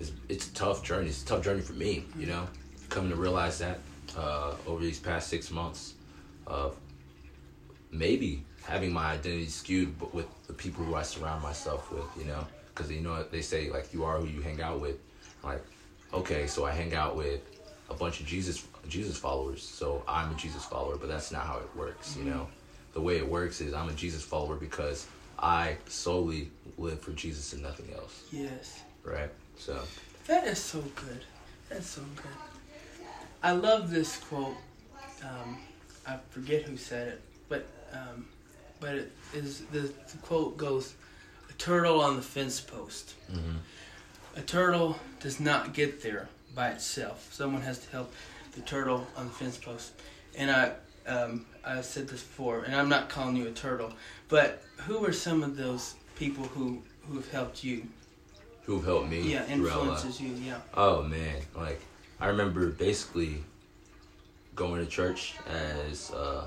is 0.00 0.10
it's 0.28 0.48
a 0.48 0.54
tough 0.54 0.82
journey. 0.82 1.06
It's 1.06 1.22
a 1.22 1.26
tough 1.26 1.44
journey 1.44 1.60
for 1.60 1.74
me, 1.74 2.04
you 2.18 2.26
know, 2.26 2.48
coming 2.88 3.10
to 3.10 3.16
realize 3.16 3.60
that 3.60 3.78
uh, 4.18 4.54
over 4.66 4.82
these 4.82 4.98
past 4.98 5.28
six 5.28 5.52
months 5.52 5.94
of 6.48 6.76
maybe 7.92 8.42
having 8.64 8.92
my 8.92 9.12
identity 9.12 9.46
skewed, 9.46 9.96
but 10.00 10.12
with 10.12 10.26
the 10.48 10.52
people 10.52 10.84
who 10.84 10.96
I 10.96 11.02
surround 11.02 11.44
myself 11.44 11.92
with, 11.92 12.10
you 12.18 12.24
know, 12.24 12.44
because 12.74 12.90
you 12.90 13.02
know 13.02 13.22
they 13.22 13.40
say 13.40 13.70
like 13.70 13.94
you 13.94 14.02
are 14.02 14.18
who 14.18 14.26
you 14.26 14.40
hang 14.40 14.60
out 14.60 14.80
with. 14.80 14.96
Like, 15.44 15.62
okay, 16.12 16.48
so 16.48 16.64
I 16.64 16.72
hang 16.72 16.92
out 16.92 17.14
with 17.14 17.40
a 17.90 17.94
bunch 17.94 18.20
of 18.20 18.26
Jesus 18.26 18.66
Jesus 18.88 19.16
followers, 19.16 19.62
so 19.62 20.02
I'm 20.06 20.30
a 20.30 20.34
Jesus 20.34 20.64
follower, 20.64 20.96
but 20.96 21.08
that's 21.08 21.32
not 21.32 21.46
how 21.46 21.58
it 21.58 21.68
works, 21.76 22.16
you 22.16 22.24
know. 22.24 22.46
the 22.92 23.00
way 23.00 23.16
it 23.16 23.28
works 23.28 23.60
is 23.60 23.72
I'm 23.74 23.88
a 23.88 23.92
Jesus 23.92 24.22
follower 24.22 24.56
because 24.56 25.06
I 25.38 25.76
solely 25.88 26.50
live 26.78 27.00
for 27.00 27.12
Jesus 27.12 27.52
and 27.54 27.62
nothing 27.62 27.92
else. 27.94 28.24
Yes. 28.30 28.82
Right. 29.02 29.30
So. 29.56 29.80
That 30.26 30.44
is 30.46 30.58
so 30.58 30.80
good. 30.94 31.24
That's 31.68 31.86
so 31.86 32.02
good. 32.16 33.06
I 33.42 33.52
love 33.52 33.90
this 33.90 34.16
quote. 34.18 34.56
Um, 35.22 35.58
I 36.06 36.18
forget 36.30 36.62
who 36.62 36.76
said 36.76 37.08
it, 37.08 37.20
but 37.48 37.66
um, 37.92 38.26
but 38.80 38.94
it 38.94 39.12
is 39.34 39.60
the, 39.72 39.80
the 39.80 40.18
quote 40.22 40.56
goes, 40.56 40.94
"A 41.50 41.52
turtle 41.54 42.00
on 42.00 42.16
the 42.16 42.22
fence 42.22 42.60
post. 42.60 43.14
hmm 43.30 43.56
A 44.36 44.42
turtle 44.42 44.98
does 45.20 45.40
not 45.40 45.72
get 45.74 46.02
there 46.02 46.28
by 46.54 46.70
itself. 46.70 47.28
Someone 47.32 47.62
has 47.62 47.78
to 47.78 47.90
help 47.90 48.12
the 48.52 48.60
turtle 48.60 49.06
on 49.16 49.26
the 49.26 49.32
fence 49.32 49.58
post." 49.58 49.92
And 50.36 50.50
I 50.50 50.72
um, 51.06 51.46
I 51.64 51.80
said 51.80 52.08
this 52.08 52.22
before, 52.22 52.62
and 52.62 52.74
I'm 52.74 52.88
not 52.88 53.08
calling 53.08 53.36
you 53.36 53.46
a 53.46 53.50
turtle, 53.52 53.92
but 54.28 54.62
who 54.78 55.04
are 55.04 55.12
some 55.12 55.42
of 55.42 55.56
those 55.56 55.94
people 56.16 56.44
who 56.44 56.82
who 57.08 57.16
have 57.16 57.30
helped 57.30 57.64
you? 57.64 57.86
Who've 58.64 58.84
helped 58.84 59.08
me 59.08 59.32
Yeah, 59.32 59.46
influences 59.46 60.20
you. 60.20 60.32
Yeah. 60.34 60.58
Oh 60.74 61.02
man, 61.02 61.42
like 61.54 61.80
I 62.20 62.28
remember 62.28 62.68
basically 62.70 63.42
going 64.54 64.84
to 64.84 64.90
church 64.90 65.34
as 65.48 66.10
uh, 66.12 66.46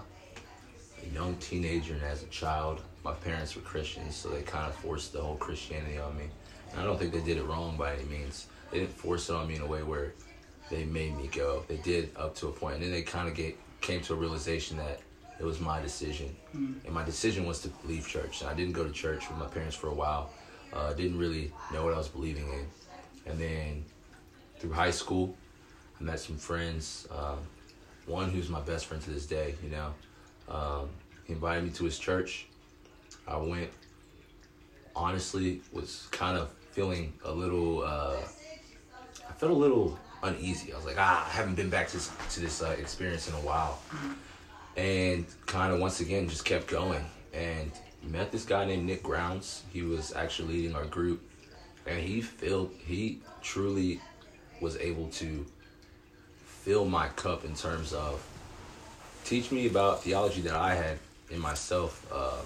a 1.03 1.13
young 1.13 1.35
teenager 1.35 1.93
and 1.93 2.03
as 2.03 2.23
a 2.23 2.27
child. 2.27 2.81
My 3.03 3.13
parents 3.13 3.55
were 3.55 3.61
Christians, 3.61 4.15
so 4.15 4.29
they 4.29 4.41
kind 4.41 4.67
of 4.67 4.75
forced 4.75 5.13
the 5.13 5.21
whole 5.21 5.35
Christianity 5.35 5.97
on 5.97 6.17
me. 6.17 6.25
And 6.71 6.81
I 6.81 6.83
don't 6.83 6.97
think 6.97 7.13
they 7.13 7.21
did 7.21 7.37
it 7.37 7.43
wrong 7.43 7.77
by 7.77 7.93
any 7.93 8.03
means. 8.05 8.47
They 8.71 8.79
didn't 8.79 8.93
force 8.93 9.29
it 9.29 9.35
on 9.35 9.47
me 9.47 9.55
in 9.55 9.61
a 9.61 9.67
way 9.67 9.83
where 9.83 10.13
they 10.69 10.83
made 10.83 11.15
me 11.15 11.27
go. 11.27 11.63
They 11.67 11.77
did 11.77 12.09
up 12.15 12.35
to 12.35 12.47
a 12.47 12.51
point, 12.51 12.75
and 12.75 12.83
then 12.83 12.91
they 12.91 13.01
kind 13.01 13.27
of 13.27 13.35
get 13.35 13.57
came 13.81 14.01
to 14.01 14.13
a 14.13 14.15
realization 14.15 14.77
that 14.77 14.99
it 15.39 15.43
was 15.45 15.59
my 15.59 15.79
decision, 15.81 16.35
and 16.53 16.93
my 16.93 17.03
decision 17.03 17.45
was 17.45 17.61
to 17.61 17.69
leave 17.85 18.07
church. 18.07 18.41
And 18.41 18.49
I 18.49 18.53
didn't 18.53 18.73
go 18.73 18.83
to 18.83 18.91
church 18.91 19.29
with 19.29 19.37
my 19.37 19.45
parents 19.45 19.75
for 19.75 19.87
a 19.87 19.93
while. 19.93 20.31
Uh, 20.73 20.93
didn't 20.93 21.17
really 21.17 21.51
know 21.71 21.83
what 21.83 21.93
I 21.93 21.97
was 21.97 22.07
believing 22.07 22.47
in, 22.51 23.31
and 23.31 23.39
then 23.39 23.85
through 24.59 24.73
high 24.73 24.91
school, 24.91 25.35
I 25.99 26.03
met 26.03 26.19
some 26.19 26.37
friends. 26.37 27.07
Um, 27.11 27.39
one 28.05 28.31
who's 28.31 28.49
my 28.49 28.61
best 28.61 28.85
friend 28.87 29.01
to 29.03 29.09
this 29.11 29.25
day. 29.25 29.55
You 29.63 29.69
know, 29.69 29.93
um, 30.49 30.89
he 31.25 31.33
invited 31.33 31.63
me 31.63 31.69
to 31.71 31.85
his 31.85 31.99
church. 31.99 32.47
I 33.27 33.37
went. 33.37 33.69
Honestly, 34.95 35.61
was 35.71 36.07
kind 36.09 36.37
of 36.37 36.49
feeling 36.71 37.13
a 37.23 37.31
little. 37.31 37.83
Uh, 37.83 38.17
felt 39.37 39.51
a 39.51 39.55
little 39.55 39.97
uneasy. 40.23 40.73
I 40.73 40.75
was 40.75 40.85
like, 40.85 40.97
ah, 40.97 41.25
I 41.27 41.29
haven't 41.29 41.55
been 41.55 41.69
back 41.69 41.87
to 41.89 41.97
this, 41.97 42.11
to 42.31 42.39
this 42.39 42.61
uh, 42.61 42.75
experience 42.79 43.27
in 43.27 43.35
a 43.35 43.39
while, 43.39 43.79
and 44.75 45.25
kind 45.45 45.73
of 45.73 45.79
once 45.79 45.99
again 45.99 46.27
just 46.27 46.45
kept 46.45 46.67
going 46.67 47.05
and 47.33 47.71
met 48.03 48.31
this 48.31 48.45
guy 48.45 48.65
named 48.65 48.85
Nick 48.85 49.03
Grounds. 49.03 49.63
He 49.71 49.83
was 49.83 50.13
actually 50.15 50.55
leading 50.55 50.75
our 50.75 50.85
group, 50.85 51.21
and 51.85 51.99
he 51.99 52.21
filled. 52.21 52.71
He 52.85 53.19
truly 53.41 54.01
was 54.59 54.75
able 54.77 55.07
to 55.09 55.45
fill 56.45 56.85
my 56.85 57.07
cup 57.09 57.45
in 57.45 57.53
terms 57.53 57.93
of 57.93 58.25
teach 59.23 59.51
me 59.51 59.67
about 59.67 60.03
theology 60.03 60.41
that 60.41 60.55
I 60.55 60.73
had 60.73 60.97
in 61.29 61.39
myself 61.39 62.11
um, 62.11 62.45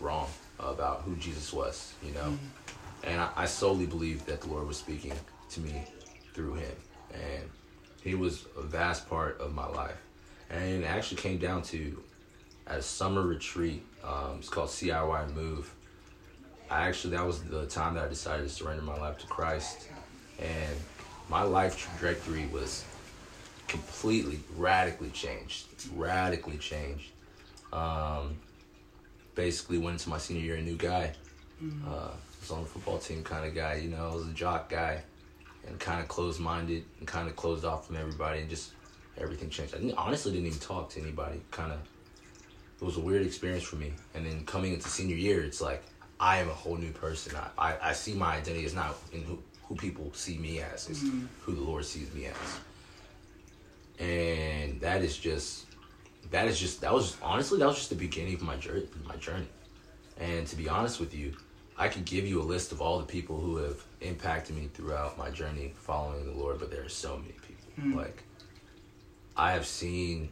wrong 0.00 0.28
about 0.58 1.02
who 1.02 1.14
Jesus 1.16 1.52
was, 1.52 1.92
you 2.02 2.12
know. 2.12 2.38
And 3.04 3.20
I, 3.20 3.30
I 3.36 3.46
solely 3.46 3.86
believe 3.86 4.24
that 4.26 4.40
the 4.40 4.48
Lord 4.48 4.66
was 4.66 4.78
speaking 4.78 5.12
to 5.50 5.60
me 5.60 5.84
through 6.34 6.54
him, 6.54 6.76
and 7.12 7.50
he 8.02 8.14
was 8.14 8.46
a 8.56 8.62
vast 8.62 9.08
part 9.08 9.40
of 9.40 9.54
my 9.54 9.66
life. 9.66 10.00
And 10.50 10.84
it 10.84 10.86
actually 10.86 11.20
came 11.20 11.38
down 11.38 11.62
to 11.64 12.02
at 12.66 12.78
a 12.78 12.82
summer 12.82 13.22
retreat. 13.22 13.84
Um, 14.04 14.36
it's 14.38 14.48
called 14.48 14.68
CIY 14.68 15.34
Move. 15.34 15.72
I 16.70 16.88
actually 16.88 17.16
that 17.16 17.26
was 17.26 17.42
the 17.42 17.66
time 17.66 17.94
that 17.94 18.04
I 18.04 18.08
decided 18.08 18.44
to 18.44 18.48
surrender 18.48 18.82
my 18.82 18.96
life 18.96 19.18
to 19.18 19.26
Christ, 19.26 19.88
and 20.38 20.76
my 21.28 21.42
life 21.42 21.78
trajectory 21.98 22.46
was 22.46 22.84
completely 23.68 24.38
radically 24.56 25.08
changed 25.10 25.64
radically 25.96 26.58
changed 26.58 27.10
um, 27.72 28.36
basically 29.34 29.78
went 29.78 29.94
into 29.94 30.10
my 30.10 30.18
senior 30.18 30.42
year 30.42 30.56
a 30.56 30.62
new 30.62 30.76
guy 30.76 31.10
uh, 31.88 32.10
was 32.40 32.50
on 32.50 32.62
the 32.62 32.68
football 32.68 32.98
team 32.98 33.22
kind 33.22 33.46
of 33.46 33.54
guy 33.54 33.76
you 33.76 33.88
know 33.88 34.10
I 34.10 34.14
was 34.14 34.26
a 34.26 34.32
jock 34.32 34.68
guy 34.68 35.00
and 35.66 35.78
kind 35.78 36.00
of 36.00 36.08
closed-minded 36.08 36.84
and 36.98 37.06
kind 37.06 37.28
of 37.28 37.36
closed 37.36 37.64
off 37.64 37.86
from 37.86 37.96
everybody 37.96 38.40
and 38.40 38.50
just 38.50 38.72
everything 39.18 39.50
changed. 39.50 39.74
I 39.74 39.78
didn't, 39.78 39.96
honestly 39.96 40.32
didn't 40.32 40.46
even 40.46 40.58
talk 40.58 40.90
to 40.90 41.00
anybody 41.00 41.40
kind 41.50 41.72
of 41.72 41.78
it 42.80 42.84
was 42.84 42.96
a 42.96 43.00
weird 43.00 43.24
experience 43.24 43.62
for 43.62 43.76
me. 43.76 43.92
And 44.14 44.26
then 44.26 44.44
coming 44.44 44.72
into 44.72 44.88
senior 44.88 45.16
year 45.16 45.44
it's 45.44 45.60
like 45.60 45.84
i 46.18 46.38
am 46.38 46.48
a 46.48 46.54
whole 46.54 46.76
new 46.76 46.92
person. 46.92 47.36
I, 47.36 47.70
I, 47.70 47.90
I 47.90 47.92
see 47.92 48.14
my 48.14 48.36
identity 48.36 48.64
as 48.64 48.74
not 48.74 48.96
in 49.12 49.22
who, 49.22 49.38
who 49.64 49.74
people 49.76 50.12
see 50.14 50.38
me 50.38 50.60
as 50.60 50.88
it's 50.88 51.00
mm-hmm. 51.00 51.26
who 51.42 51.54
the 51.54 51.62
lord 51.62 51.84
sees 51.84 52.12
me 52.14 52.26
as. 52.26 54.04
And 54.04 54.80
that 54.80 55.02
is 55.02 55.16
just 55.16 55.66
that 56.30 56.48
is 56.48 56.58
just 56.58 56.80
that 56.80 56.92
was 56.92 57.16
honestly 57.22 57.58
that 57.58 57.66
was 57.66 57.76
just 57.76 57.90
the 57.90 57.96
beginning 57.96 58.34
of 58.34 58.42
my 58.42 58.56
journey 58.56 58.86
my 59.06 59.16
journey. 59.16 59.48
And 60.18 60.46
to 60.46 60.56
be 60.56 60.68
honest 60.68 61.00
with 61.00 61.14
you 61.14 61.34
i 61.82 61.88
could 61.88 62.04
give 62.04 62.26
you 62.26 62.40
a 62.40 62.46
list 62.54 62.70
of 62.70 62.80
all 62.80 62.98
the 63.00 63.04
people 63.04 63.40
who 63.40 63.56
have 63.56 63.82
impacted 64.00 64.54
me 64.54 64.68
throughout 64.72 65.18
my 65.18 65.30
journey 65.30 65.74
following 65.76 66.24
the 66.24 66.38
lord 66.42 66.58
but 66.60 66.70
there 66.70 66.84
are 66.84 66.88
so 66.88 67.16
many 67.16 67.32
people. 67.32 67.98
Like 67.98 68.22
i 69.36 69.52
have 69.52 69.66
seen 69.66 70.28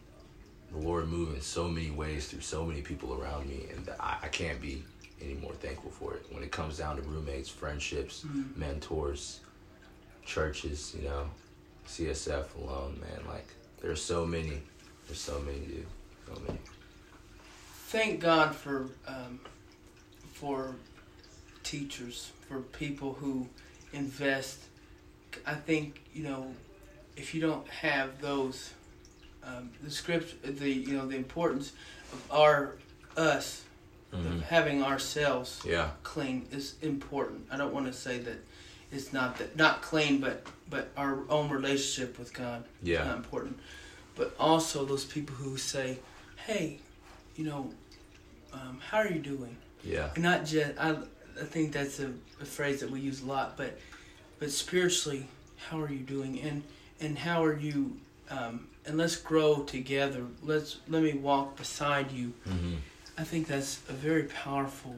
the 0.70 0.78
lord 0.78 1.08
move 1.08 1.34
in 1.34 1.40
so 1.40 1.66
many 1.66 1.90
ways 1.90 2.28
through 2.28 2.42
so 2.42 2.64
many 2.64 2.82
people 2.82 3.14
around 3.14 3.48
me 3.48 3.66
and 3.74 3.88
i, 3.98 4.18
I 4.22 4.28
can't 4.28 4.60
be 4.60 4.84
any 5.22 5.34
more 5.34 5.52
thankful 5.52 5.90
for 5.90 6.14
it. 6.14 6.24
When 6.30 6.42
it 6.42 6.50
comes 6.50 6.78
down 6.78 6.96
to 6.96 7.02
roommates 7.02 7.48
friendships 7.48 8.24
mentors 8.56 9.40
churches 10.24 10.94
you 10.96 11.08
know 11.08 11.24
csf 11.88 12.48
alone 12.62 13.00
man 13.00 13.20
like 13.26 13.48
there's 13.82 14.02
so 14.02 14.24
many 14.24 14.62
there's 15.06 15.20
so 15.20 15.40
many 15.40 15.58
dude 15.58 15.86
so 16.26 16.40
many. 16.46 16.58
Thank 17.88 18.20
God 18.20 18.54
for 18.54 18.86
um, 19.06 19.40
for 20.32 20.76
teachers, 21.70 22.32
for 22.48 22.60
people 22.60 23.12
who 23.14 23.46
invest. 23.92 24.58
I 25.46 25.54
think 25.54 26.02
you 26.12 26.24
know, 26.24 26.52
if 27.16 27.34
you 27.34 27.40
don't 27.40 27.66
have 27.68 28.20
those, 28.20 28.72
um, 29.44 29.70
the 29.82 29.90
script, 29.90 30.42
the 30.58 30.68
you 30.68 30.94
know, 30.96 31.06
the 31.06 31.16
importance 31.16 31.72
of 32.12 32.20
our 32.30 32.74
us 33.16 33.62
Mhm. 34.12 34.26
of 34.26 34.42
having 34.42 34.82
ourselves 34.82 35.60
yeah 35.64 35.90
clean 36.02 36.48
is 36.50 36.74
important. 36.82 37.46
I 37.52 37.56
don't 37.56 37.72
want 37.72 37.86
to 37.86 37.92
say 37.92 38.18
that 38.18 38.38
it's 38.90 39.12
not 39.12 39.38
that 39.38 39.54
not 39.56 39.82
clean, 39.82 40.20
but 40.20 40.44
but 40.68 40.84
our 40.96 41.14
own 41.28 41.48
relationship 41.48 42.18
with 42.18 42.32
God 42.34 42.64
is 42.82 42.88
yeah 42.88 43.04
not 43.04 43.16
important. 43.18 43.56
But 44.16 44.34
also 44.38 44.84
those 44.84 45.04
people 45.04 45.36
who 45.36 45.56
say, 45.56 45.98
"Hey, 46.46 46.80
you 47.36 47.44
know, 47.44 47.72
um, 48.52 48.80
how 48.88 48.98
are 48.98 49.08
you 49.16 49.20
doing?" 49.20 49.56
yeah 49.84 50.10
And 50.14 50.24
not 50.24 50.44
just 50.44 50.72
I. 50.76 50.96
I 51.40 51.44
think 51.44 51.72
that's 51.72 52.00
a, 52.00 52.10
a 52.40 52.44
phrase 52.44 52.80
that 52.80 52.90
we 52.90 53.00
use 53.00 53.22
a 53.22 53.26
lot, 53.26 53.56
but 53.56 53.78
but 54.38 54.50
spiritually, 54.50 55.26
how 55.68 55.80
are 55.80 55.90
you 55.90 56.00
doing? 56.00 56.40
And 56.40 56.62
and 57.00 57.18
how 57.18 57.44
are 57.44 57.56
you? 57.58 57.96
Um, 58.28 58.68
and 58.86 58.96
let's 58.96 59.16
grow 59.16 59.62
together. 59.62 60.24
Let's 60.42 60.78
let 60.88 61.02
me 61.02 61.14
walk 61.14 61.56
beside 61.56 62.12
you. 62.12 62.32
hmm 62.44 62.76
I 63.18 63.24
think 63.24 63.48
that's 63.48 63.80
a 63.88 63.92
very 63.92 64.24
powerful. 64.24 64.96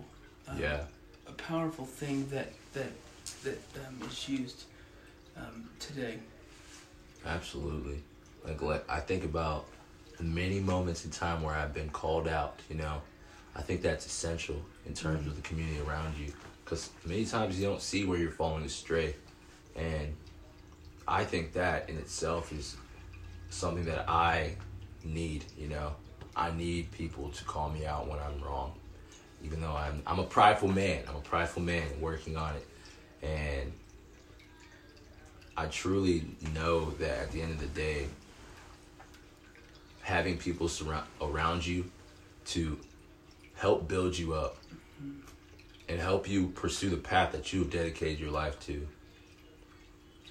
Uh, 0.49 0.55
yeah 0.59 0.85
a 1.33 1.33
powerful 1.33 1.85
thing 1.85 2.29
that 2.31 2.53
that 2.73 2.91
that 3.45 3.59
um, 3.87 4.09
is 4.09 4.29
used 4.29 4.65
um, 5.37 5.69
today. 5.79 6.19
Absolutely. 7.25 8.03
Like, 8.45 8.63
like 8.63 8.91
I 8.91 9.01
think 9.01 9.25
about 9.25 9.67
the 10.19 10.25
many 10.25 10.61
moments 10.61 11.05
in 11.05 11.11
time 11.11 11.43
where 11.43 11.55
I've 11.55 11.73
been 11.73 11.91
called 11.91 12.29
out, 12.29 12.59
you 12.69 12.77
know. 12.77 13.01
I 13.55 13.63
think 13.63 13.83
that's 13.83 14.07
essential 14.07 14.57
in 14.87 14.95
terms 14.95 15.27
of 15.27 15.37
the 15.37 15.43
community 15.43 15.81
around 15.81 16.17
you 16.17 16.33
cuz 16.65 16.91
many 17.05 17.27
times 17.27 17.59
you 17.59 17.67
don't 17.67 17.83
see 17.83 18.05
where 18.05 18.19
you're 18.19 18.31
falling 18.31 18.65
astray. 18.65 19.15
And 19.77 20.15
I 21.07 21.25
think 21.25 21.53
that 21.55 21.91
in 21.91 21.99
itself 21.99 22.53
is 22.53 22.77
something 23.51 23.85
that 23.85 24.09
I 24.09 24.57
need, 25.05 25.45
you 25.59 25.69
know. 25.69 25.95
I 26.35 26.51
need 26.53 26.91
people 26.93 27.29
to 27.31 27.45
call 27.45 27.69
me 27.69 27.85
out 27.85 28.09
when 28.09 28.19
I'm 28.19 28.41
wrong. 28.43 28.73
Even 29.45 29.61
though 29.61 29.77
I'm 29.77 30.03
I'm 30.07 30.19
a 30.19 30.25
prideful 30.25 30.69
man. 30.69 31.05
I'm 31.09 31.17
a 31.17 31.21
prideful 31.21 31.63
man 31.63 32.01
working 32.01 32.37
on 32.37 32.55
it. 32.57 32.67
And 33.23 33.73
I 35.57 35.67
truly 35.67 36.25
know 36.55 36.91
that 36.93 37.19
at 37.19 37.33
the 37.33 37.43
end 37.43 37.53
of 37.53 37.61
the 37.61 37.67
day, 37.67 38.07
having 40.01 40.39
people 40.39 40.69
surround 40.69 41.07
around 41.21 41.67
you 41.67 41.91
to 42.47 42.79
help 43.63 43.87
build 43.87 44.19
you 44.19 44.35
up 44.35 44.57
and 45.89 46.01
help 46.01 46.29
you 46.29 46.49
pursue 46.49 46.91
the 46.91 46.97
path 46.97 47.31
that 47.31 47.53
you've 47.53 47.71
dedicated 47.71 48.19
your 48.19 48.33
life 48.33 48.59
to 48.59 48.89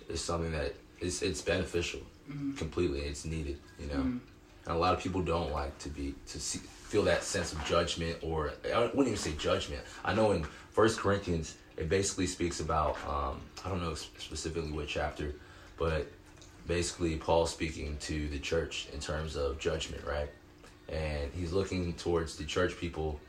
is 0.09 0.19
something 0.19 0.51
that 0.51 0.75
is 1.00 1.21
it's 1.21 1.41
beneficial 1.41 2.01
completely. 2.57 3.00
It's 3.00 3.23
needed, 3.23 3.57
you 3.79 3.88
know. 3.88 4.03
Mm. 4.03 4.19
and 4.65 4.75
a 4.75 4.77
lot 4.77 4.93
of 4.93 5.01
people 5.01 5.21
don't 5.21 5.51
like 5.51 5.77
to 5.79 5.89
be 5.89 6.13
to 6.27 6.39
see, 6.41 6.59
feel 6.59 7.03
that 7.03 7.23
sense 7.23 7.53
of 7.53 7.63
judgment, 7.65 8.17
or 8.21 8.51
I 8.65 8.81
wouldn't 8.81 9.07
even 9.07 9.17
say 9.17 9.31
judgment. 9.38 9.81
I 10.03 10.13
know 10.13 10.31
in 10.31 10.43
First 10.71 11.00
Corinthians 11.00 11.55
it 11.77 11.88
basically 11.88 12.27
speaks 12.27 12.59
about 12.59 12.97
um, 13.07 13.39
I 13.63 13.69
don't 13.69 13.81
know 13.81 13.95
specifically 13.95 14.73
what 14.73 14.88
chapter, 14.88 15.35
but 15.77 16.05
basically 16.67 17.15
Paul 17.15 17.45
speaking 17.45 17.95
to 18.01 18.27
the 18.27 18.39
church 18.39 18.89
in 18.93 19.00
terms 19.00 19.38
of 19.38 19.57
judgment, 19.57 20.03
right? 20.05 20.29
And 20.91 21.31
he's 21.33 21.53
looking 21.53 21.93
towards 21.93 22.36
the 22.36 22.43
church 22.43 22.77
people 22.77 23.19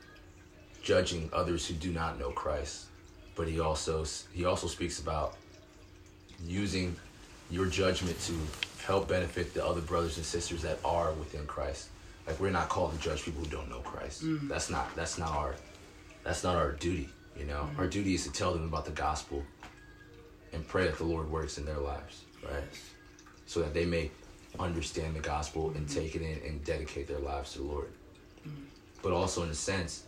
judging 0.81 1.29
others 1.31 1.65
who 1.65 1.73
do 1.75 1.91
not 1.91 2.19
know 2.19 2.31
Christ. 2.31 2.85
But 3.35 3.47
he 3.47 3.59
also 3.59 4.05
he 4.33 4.45
also 4.45 4.67
speaks 4.67 4.99
about 4.99 5.37
using 6.45 6.95
your 7.49 7.65
judgment 7.65 8.19
to 8.21 8.33
help 8.85 9.07
benefit 9.07 9.53
the 9.53 9.65
other 9.65 9.81
brothers 9.81 10.17
and 10.17 10.25
sisters 10.25 10.61
that 10.61 10.77
are 10.83 11.13
within 11.13 11.45
Christ. 11.45 11.89
Like 12.27 12.39
we're 12.39 12.51
not 12.51 12.69
called 12.69 12.93
to 12.93 12.99
judge 12.99 13.23
people 13.23 13.43
who 13.43 13.49
don't 13.49 13.69
know 13.69 13.79
Christ. 13.79 14.23
Mm. 14.23 14.47
That's 14.47 14.69
not 14.69 14.93
that's 14.95 15.17
not 15.17 15.31
our 15.31 15.55
that's 16.23 16.43
not 16.43 16.55
our 16.55 16.73
duty. 16.73 17.09
You 17.37 17.45
know, 17.45 17.67
mm. 17.73 17.79
our 17.79 17.87
duty 17.87 18.13
is 18.13 18.23
to 18.25 18.31
tell 18.31 18.53
them 18.53 18.65
about 18.65 18.85
the 18.85 18.91
gospel 18.91 19.43
and 20.51 20.67
pray 20.67 20.85
that 20.85 20.97
the 20.97 21.03
Lord 21.03 21.29
works 21.31 21.57
in 21.57 21.65
their 21.65 21.79
lives, 21.79 22.23
right? 22.43 22.63
So 23.45 23.61
that 23.61 23.73
they 23.73 23.85
may 23.85 24.11
understand 24.59 25.15
the 25.15 25.19
gospel 25.19 25.71
and 25.75 25.87
mm-hmm. 25.87 25.99
take 25.99 26.15
it 26.15 26.21
in 26.21 26.39
and 26.47 26.63
dedicate 26.63 27.07
their 27.07 27.19
lives 27.19 27.53
to 27.53 27.59
the 27.59 27.65
Lord. 27.65 27.91
Mm. 28.47 28.51
But 29.01 29.11
also, 29.11 29.43
in 29.43 29.49
a 29.49 29.55
sense, 29.55 30.03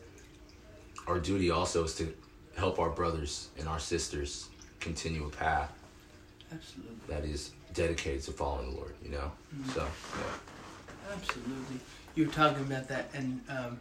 our 1.07 1.19
duty 1.19 1.51
also 1.51 1.83
is 1.83 1.95
to 1.95 2.13
help 2.55 2.79
our 2.79 2.89
brothers 2.89 3.49
and 3.57 3.67
our 3.67 3.79
sisters 3.79 4.49
continue 4.79 5.25
a 5.25 5.29
path 5.29 5.71
Absolutely. 6.51 6.95
that 7.07 7.25
is 7.25 7.51
dedicated 7.73 8.21
to 8.23 8.31
following 8.31 8.71
the 8.71 8.77
Lord, 8.77 8.95
you 9.03 9.11
know? 9.11 9.31
Mm-hmm. 9.53 9.71
So, 9.71 9.81
yeah. 9.81 11.13
Absolutely. 11.13 11.79
You 12.15 12.25
were 12.25 12.31
talking 12.31 12.63
about 12.63 12.87
that, 12.87 13.09
and 13.13 13.41
um, 13.49 13.79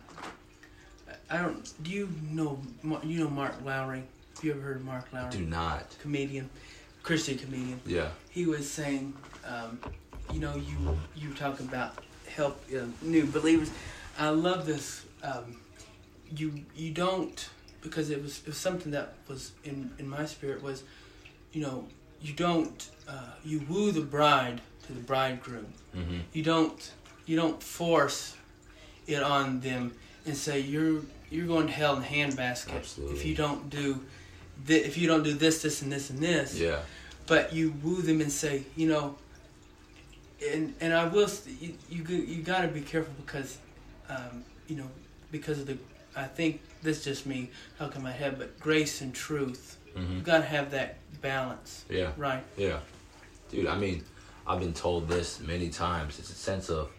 I 1.30 1.38
don't. 1.38 1.84
Do 1.84 1.90
you 1.90 2.08
know? 2.30 2.60
You 3.02 3.20
know 3.20 3.30
Mark 3.30 3.54
Lowry? 3.64 4.02
Have 4.34 4.44
you 4.44 4.50
ever 4.52 4.60
heard 4.60 4.76
of 4.76 4.84
Mark 4.84 5.12
Lowry? 5.12 5.26
I 5.26 5.30
do 5.30 5.40
not. 5.40 5.96
Comedian, 6.02 6.50
Christian 7.02 7.38
comedian. 7.38 7.80
Yeah. 7.86 8.08
He 8.30 8.46
was 8.46 8.68
saying, 8.68 9.14
um, 9.46 9.78
you 10.34 10.40
know, 10.40 10.56
you 10.56 10.98
you 11.14 11.32
talk 11.34 11.60
about 11.60 11.92
help 12.28 12.60
uh, 12.76 12.86
new 13.02 13.24
believers. 13.24 13.70
I 14.18 14.30
love 14.30 14.66
this. 14.66 15.04
Um, 15.22 15.60
you 16.36 16.52
you 16.74 16.90
don't 16.90 17.48
because 17.80 18.10
it 18.10 18.20
was 18.20 18.40
it 18.40 18.48
was 18.48 18.56
something 18.56 18.90
that 18.92 19.14
was 19.28 19.52
in 19.62 19.92
in 19.98 20.08
my 20.08 20.26
spirit 20.26 20.60
was, 20.60 20.82
you 21.52 21.62
know, 21.62 21.86
you 22.20 22.32
don't 22.32 22.90
uh, 23.08 23.34
you 23.44 23.60
woo 23.68 23.92
the 23.92 24.00
bride 24.00 24.60
to 24.86 24.92
the 24.92 25.00
bridegroom. 25.00 25.72
Mm-hmm. 25.96 26.18
You 26.32 26.42
don't 26.42 26.92
you 27.26 27.36
don't 27.36 27.62
force 27.62 28.36
it 29.06 29.22
on 29.22 29.60
them 29.60 29.92
and 30.26 30.36
say 30.36 30.58
you're 30.58 31.02
you're 31.30 31.46
going 31.46 31.68
to 31.68 31.72
hell 31.72 31.96
in 31.96 32.02
a 32.02 32.06
handbasket 32.06 32.74
Absolutely. 32.74 33.16
if 33.16 33.24
you 33.24 33.34
don't 33.36 33.70
do 33.70 34.00
th- 34.66 34.84
if 34.84 34.98
you 34.98 35.06
don't 35.06 35.22
do 35.22 35.32
this 35.32 35.62
this 35.62 35.80
and 35.82 35.92
this 35.92 36.10
and 36.10 36.18
this. 36.18 36.58
Yeah. 36.58 36.80
But 37.26 37.52
you 37.54 37.72
woo 37.84 38.02
them 38.02 38.20
and 38.20 38.32
say 38.32 38.64
you 38.74 38.88
know. 38.88 39.16
And 40.42 40.74
and 40.80 40.92
I 40.92 41.06
will 41.06 41.28
you 41.60 41.74
you, 41.88 42.04
you 42.04 42.42
got 42.42 42.62
to 42.62 42.68
be 42.68 42.80
careful 42.80 43.14
because, 43.24 43.58
um, 44.08 44.44
you 44.66 44.76
know, 44.76 44.88
because 45.30 45.60
of 45.60 45.66
the 45.66 45.78
I 46.16 46.24
think 46.24 46.60
this 46.82 46.98
is 46.98 47.04
just 47.04 47.26
me 47.26 47.50
talking 47.78 48.02
my 48.02 48.12
head, 48.12 48.38
but 48.38 48.58
grace 48.60 49.00
and 49.00 49.14
truth. 49.14 49.78
Mm-hmm. 49.96 50.16
You 50.16 50.20
got 50.22 50.38
to 50.38 50.44
have 50.44 50.70
that 50.72 50.98
balance. 51.20 51.84
Yeah. 51.88 52.12
Right. 52.16 52.42
Yeah. 52.56 52.80
Dude, 53.50 53.66
I 53.66 53.76
mean, 53.76 54.04
I've 54.46 54.60
been 54.60 54.74
told 54.74 55.08
this 55.08 55.40
many 55.40 55.70
times. 55.70 56.18
It's 56.18 56.30
a 56.30 56.34
sense 56.34 56.68
of, 56.68 56.90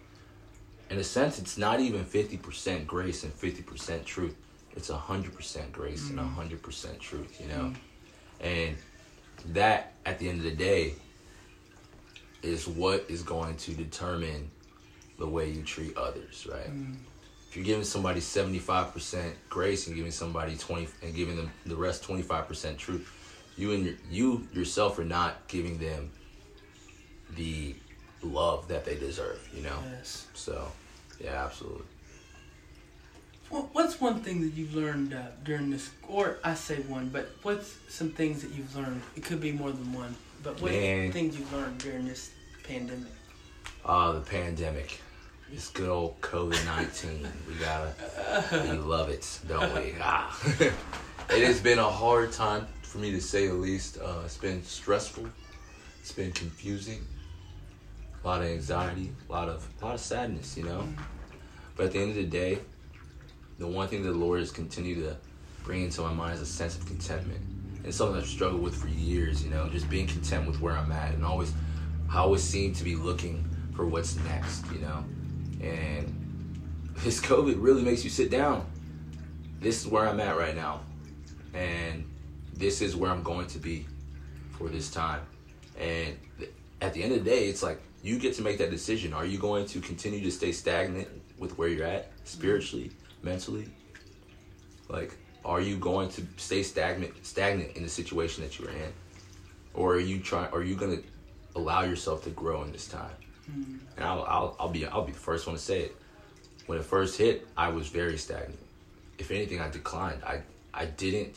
in 0.89 0.97
a 0.97 1.03
sense, 1.03 1.39
it's 1.39 1.57
not 1.57 1.79
even 1.79 2.05
50% 2.05 2.85
grace 2.85 3.23
and 3.23 3.33
50% 3.33 4.05
truth. 4.05 4.35
It's 4.75 4.89
100% 4.89 5.71
grace 5.71 6.03
mm-hmm. 6.09 6.19
and 6.19 6.51
100% 6.61 6.99
truth, 6.99 7.41
you 7.41 7.47
know? 7.47 7.73
Mm-hmm. 7.73 8.45
And 8.45 8.75
that, 9.53 9.93
at 10.05 10.19
the 10.19 10.29
end 10.29 10.39
of 10.39 10.43
the 10.43 10.55
day, 10.55 10.95
is 12.45 12.67
what 12.67 13.05
is 13.09 13.23
going 13.23 13.55
to 13.57 13.71
determine 13.71 14.49
the 15.17 15.27
way 15.27 15.49
you 15.49 15.63
treat 15.63 15.97
others, 15.97 16.47
right? 16.49 16.69
Mm-hmm 16.69 16.93
if 17.55 17.59
you're 17.59 17.65
giving 17.67 17.85
somebody 17.85 18.19
75% 18.19 19.31
grace 19.47 19.87
and 19.87 19.95
giving 19.95 20.11
somebody 20.11 20.57
20 20.57 20.89
and 21.03 21.15
giving 21.15 21.37
them 21.37 21.49
the 21.65 21.75
rest 21.75 22.03
25% 22.03 22.75
truth 22.77 23.09
you 23.55 23.71
and 23.71 23.85
your, 23.85 23.95
you 24.11 24.47
yourself 24.51 24.99
are 24.99 25.05
not 25.05 25.47
giving 25.47 25.77
them 25.77 26.11
the 27.37 27.73
love 28.21 28.67
that 28.67 28.83
they 28.83 28.95
deserve 28.95 29.39
you 29.55 29.63
know? 29.63 29.77
Yes. 29.89 30.27
So 30.33 30.69
yeah 31.17 31.45
absolutely. 31.45 31.85
Well, 33.49 33.69
what's 33.71 34.01
one 34.01 34.19
thing 34.19 34.41
that 34.41 34.53
you've 34.53 34.75
learned 34.75 35.13
uh, 35.13 35.27
during 35.45 35.69
this 35.69 35.91
or 36.09 36.39
i 36.43 36.55
say 36.55 36.81
one 36.81 37.07
but 37.07 37.29
what's 37.43 37.77
some 37.87 38.09
things 38.09 38.41
that 38.41 38.51
you've 38.51 38.75
learned? 38.75 39.01
It 39.15 39.23
could 39.23 39.39
be 39.39 39.53
more 39.53 39.71
than 39.71 39.93
one 39.93 40.13
but 40.43 40.61
what 40.61 40.71
things 40.71 41.39
you've 41.39 41.53
learned 41.53 41.77
during 41.77 42.05
this 42.05 42.31
pandemic 42.67 43.11
uh 43.85 44.11
the 44.11 44.21
pandemic 44.21 44.99
this 45.51 45.69
good 45.69 45.89
old 45.89 46.19
COVID 46.21 46.65
nineteen. 46.65 47.27
we 47.47 47.53
gotta, 47.55 47.93
we 48.67 48.77
love 48.77 49.09
it, 49.09 49.39
don't 49.47 49.73
we? 49.75 49.93
Ah, 50.01 50.37
it 50.59 51.43
has 51.43 51.61
been 51.61 51.77
a 51.77 51.89
hard 51.89 52.31
time 52.31 52.65
for 52.81 52.97
me 52.97 53.11
to 53.11 53.21
say 53.21 53.47
the 53.47 53.53
least. 53.53 53.99
Uh, 53.99 54.21
it's 54.25 54.37
been 54.37 54.63
stressful. 54.63 55.29
It's 56.01 56.11
been 56.11 56.31
confusing. 56.31 57.05
A 58.23 58.27
lot 58.27 58.41
of 58.41 58.47
anxiety, 58.47 59.11
a 59.29 59.31
lot 59.31 59.47
of, 59.47 59.67
a 59.81 59.85
lot 59.85 59.93
of 59.93 59.99
sadness, 59.99 60.57
you 60.57 60.63
know. 60.63 60.87
But 61.75 61.87
at 61.87 61.91
the 61.91 61.99
end 61.99 62.09
of 62.11 62.15
the 62.15 62.23
day, 62.23 62.59
the 63.59 63.67
one 63.67 63.87
thing 63.87 64.01
that 64.03 64.11
the 64.11 64.17
Lord 64.17 64.39
has 64.39 64.51
continued 64.51 65.03
to 65.03 65.15
bring 65.63 65.83
into 65.83 66.01
my 66.01 66.13
mind 66.13 66.35
is 66.35 66.41
a 66.41 66.45
sense 66.45 66.75
of 66.75 66.85
contentment. 66.87 67.41
And 67.83 67.93
something 67.93 68.17
I've 68.17 68.27
struggled 68.27 68.63
with 68.63 68.75
for 68.75 68.87
years, 68.87 69.43
you 69.43 69.51
know, 69.51 69.69
just 69.69 69.89
being 69.89 70.07
content 70.07 70.47
with 70.47 70.59
where 70.59 70.75
I'm 70.75 70.91
at 70.91 71.13
and 71.13 71.23
always, 71.23 71.53
I 72.09 72.19
always 72.19 72.43
seem 72.43 72.73
to 72.73 72.83
be 72.83 72.95
looking 72.95 73.47
for 73.75 73.85
what's 73.85 74.15
next, 74.17 74.65
you 74.71 74.79
know. 74.79 75.03
And 75.61 76.59
this 76.97 77.19
COVID 77.25 77.55
really 77.57 77.83
makes 77.83 78.03
you 78.03 78.09
sit 78.09 78.31
down. 78.31 78.65
This 79.59 79.81
is 79.81 79.87
where 79.87 80.07
I'm 80.07 80.19
at 80.19 80.37
right 80.37 80.55
now. 80.55 80.81
And 81.53 82.05
this 82.53 82.81
is 82.81 82.95
where 82.95 83.11
I'm 83.11 83.23
going 83.23 83.47
to 83.47 83.59
be 83.59 83.85
for 84.57 84.69
this 84.69 84.89
time. 84.89 85.21
And 85.79 86.17
at 86.81 86.93
the 86.93 87.03
end 87.03 87.13
of 87.13 87.23
the 87.23 87.29
day, 87.29 87.47
it's 87.47 87.63
like 87.63 87.81
you 88.01 88.19
get 88.19 88.33
to 88.35 88.41
make 88.41 88.57
that 88.59 88.71
decision. 88.71 89.13
Are 89.13 89.25
you 89.25 89.37
going 89.37 89.65
to 89.67 89.79
continue 89.81 90.21
to 90.21 90.31
stay 90.31 90.51
stagnant 90.51 91.07
with 91.37 91.57
where 91.57 91.67
you're 91.67 91.85
at 91.85 92.11
spiritually, 92.23 92.91
mentally? 93.23 93.67
Like, 94.87 95.17
are 95.43 95.61
you 95.61 95.77
going 95.77 96.09
to 96.09 96.23
stay 96.37 96.63
stagnant 96.63 97.13
stagnant 97.25 97.75
in 97.75 97.83
the 97.83 97.89
situation 97.89 98.43
that 98.43 98.59
you're 98.59 98.69
in? 98.69 98.93
Or 99.73 99.95
are 99.95 99.99
you 99.99 100.19
trying 100.19 100.51
are 100.51 100.63
you 100.63 100.75
gonna 100.75 100.99
allow 101.55 101.83
yourself 101.83 102.23
to 102.23 102.29
grow 102.29 102.63
in 102.63 102.71
this 102.71 102.87
time? 102.87 103.11
Mm. 103.49 103.79
And 103.97 104.05
I'll, 104.05 104.23
I'll, 104.23 104.55
I'll 104.59 104.69
be 104.69 104.85
I'll 104.85 105.05
be 105.05 105.11
the 105.11 105.19
first 105.19 105.47
one 105.47 105.55
to 105.55 105.61
say 105.61 105.81
it. 105.81 105.95
When 106.65 106.77
it 106.77 106.83
first 106.83 107.17
hit, 107.17 107.47
I 107.55 107.69
was 107.69 107.87
very 107.87 108.17
stagnant. 108.17 108.59
If 109.17 109.31
anything, 109.31 109.61
I 109.61 109.69
declined. 109.69 110.23
I 110.23 110.41
I 110.73 110.85
didn't 110.85 111.35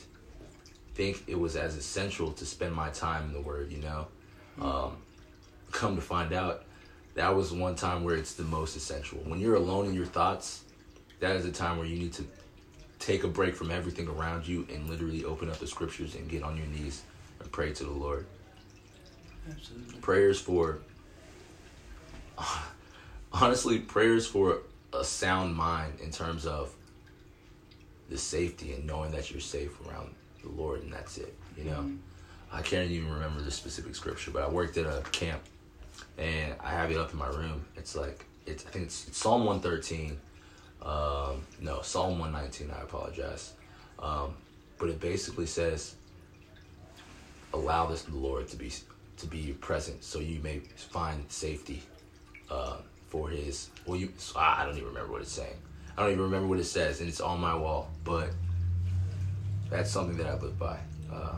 think 0.95 1.23
it 1.27 1.39
was 1.39 1.55
as 1.55 1.77
essential 1.77 2.33
to 2.33 2.47
spend 2.47 2.75
my 2.75 2.89
time 2.91 3.25
in 3.27 3.33
the 3.33 3.41
Word. 3.41 3.71
You 3.71 3.83
know, 3.83 4.07
mm. 4.59 4.65
um, 4.65 4.97
come 5.71 5.97
to 5.97 6.03
find 6.03 6.33
out, 6.33 6.65
that 7.15 7.35
was 7.35 7.53
one 7.53 7.75
time 7.75 8.05
where 8.05 8.17
it's 8.17 8.35
the 8.35 8.45
most 8.45 8.77
essential. 8.77 9.19
When 9.19 9.39
you're 9.41 9.57
alone 9.57 9.87
in 9.87 9.95
your 9.95 10.07
thoughts, 10.07 10.65
that 11.21 11.37
is 11.37 11.45
a 11.45 11.53
time 11.53 11.77
where 11.79 11.87
you 11.87 11.97
need 11.97 12.13
to 12.15 12.25
take 12.99 13.25
a 13.25 13.29
break 13.29 13.55
from 13.55 13.71
everything 13.71 14.09
around 14.09 14.47
you 14.47 14.67
and 14.73 14.89
literally 14.89 15.25
open 15.25 15.51
up 15.51 15.59
the 15.59 15.67
scriptures 15.67 16.15
and 16.15 16.29
get 16.29 16.43
on 16.43 16.57
your 16.57 16.67
knees 16.67 17.03
and 17.41 17.51
pray 17.53 17.73
to 17.73 17.85
the 17.85 17.91
Lord. 17.91 18.27
Absolutely. 19.51 20.01
Prayers 20.01 20.41
for 20.41 20.81
honestly 23.33 23.79
prayers 23.79 24.27
for 24.27 24.63
a 24.93 25.05
sound 25.05 25.55
mind 25.55 26.01
in 26.01 26.11
terms 26.11 26.47
of 26.47 26.75
the 28.09 28.19
safety 28.19 28.73
and 28.73 28.87
knowing 28.87 29.11
that 29.13 29.31
you're 29.31 29.41
safe 29.41 29.79
around 29.87 30.15
the 30.43 30.49
Lord 30.51 30.83
and 30.83 30.93
that's 30.93 31.19
it. 31.19 31.35
You 31.57 31.65
know, 31.65 31.79
mm-hmm. 31.79 31.97
I 32.53 32.63
can't 32.63 32.91
even 32.91 33.13
remember 33.13 33.43
the 33.43 33.51
specific 33.51 33.95
scripture, 33.95 34.31
but 34.31 34.43
I 34.43 34.49
worked 34.49 34.77
at 34.79 34.87
a 34.87 35.03
camp 35.11 35.43
and 36.17 36.55
I 36.61 36.71
have 36.71 36.91
it 36.91 36.97
up 36.97 37.13
in 37.13 37.19
my 37.19 37.29
room. 37.29 37.65
It's 37.77 37.95
like 37.95 38.25
it's 38.47 38.65
I 38.67 38.71
think 38.71 38.87
it's, 38.87 39.09
it's 39.09 39.19
Psalm 39.19 39.45
one 39.45 39.61
thirteen. 39.61 40.19
Um, 40.83 41.43
no, 41.61 41.83
Psalm 41.83 42.19
one 42.19 42.33
nineteen. 42.33 42.71
I 42.71 42.83
apologize, 42.83 43.53
um, 43.99 44.35
but 44.79 44.89
it 44.89 45.01
basically 45.01 45.47
says, 45.47 45.97
"Allow 47.53 47.87
this 47.87 48.03
the 48.03 48.17
Lord 48.17 48.49
to 48.49 48.57
be 48.57 48.71
to 49.19 49.27
be 49.27 49.39
your 49.39 49.57
present, 49.57 50.03
so 50.03 50.19
you 50.19 50.41
may 50.41 50.61
find 50.77 51.31
safety 51.31 51.83
uh, 52.51 52.77
for 53.09 53.29
his. 53.29 53.71
Well, 53.87 53.99
you. 53.99 54.13
I 54.37 54.65
don't 54.65 54.77
even 54.77 54.89
remember 54.89 55.13
what 55.13 55.23
it's 55.23 55.33
saying. 55.33 55.57
I 55.97 56.03
don't 56.03 56.13
even 56.13 56.25
remember 56.25 56.49
what 56.49 56.59
it 56.59 56.65
says, 56.65 57.01
and 57.01 57.09
it's 57.09 57.21
on 57.21 57.41
my 57.41 57.55
wall. 57.55 57.91
But 58.05 58.31
that's 59.71 59.91
something 59.91 60.17
that 60.19 60.27
I 60.27 60.35
live 60.39 60.59
by. 60.59 60.79
Uh, 61.13 61.37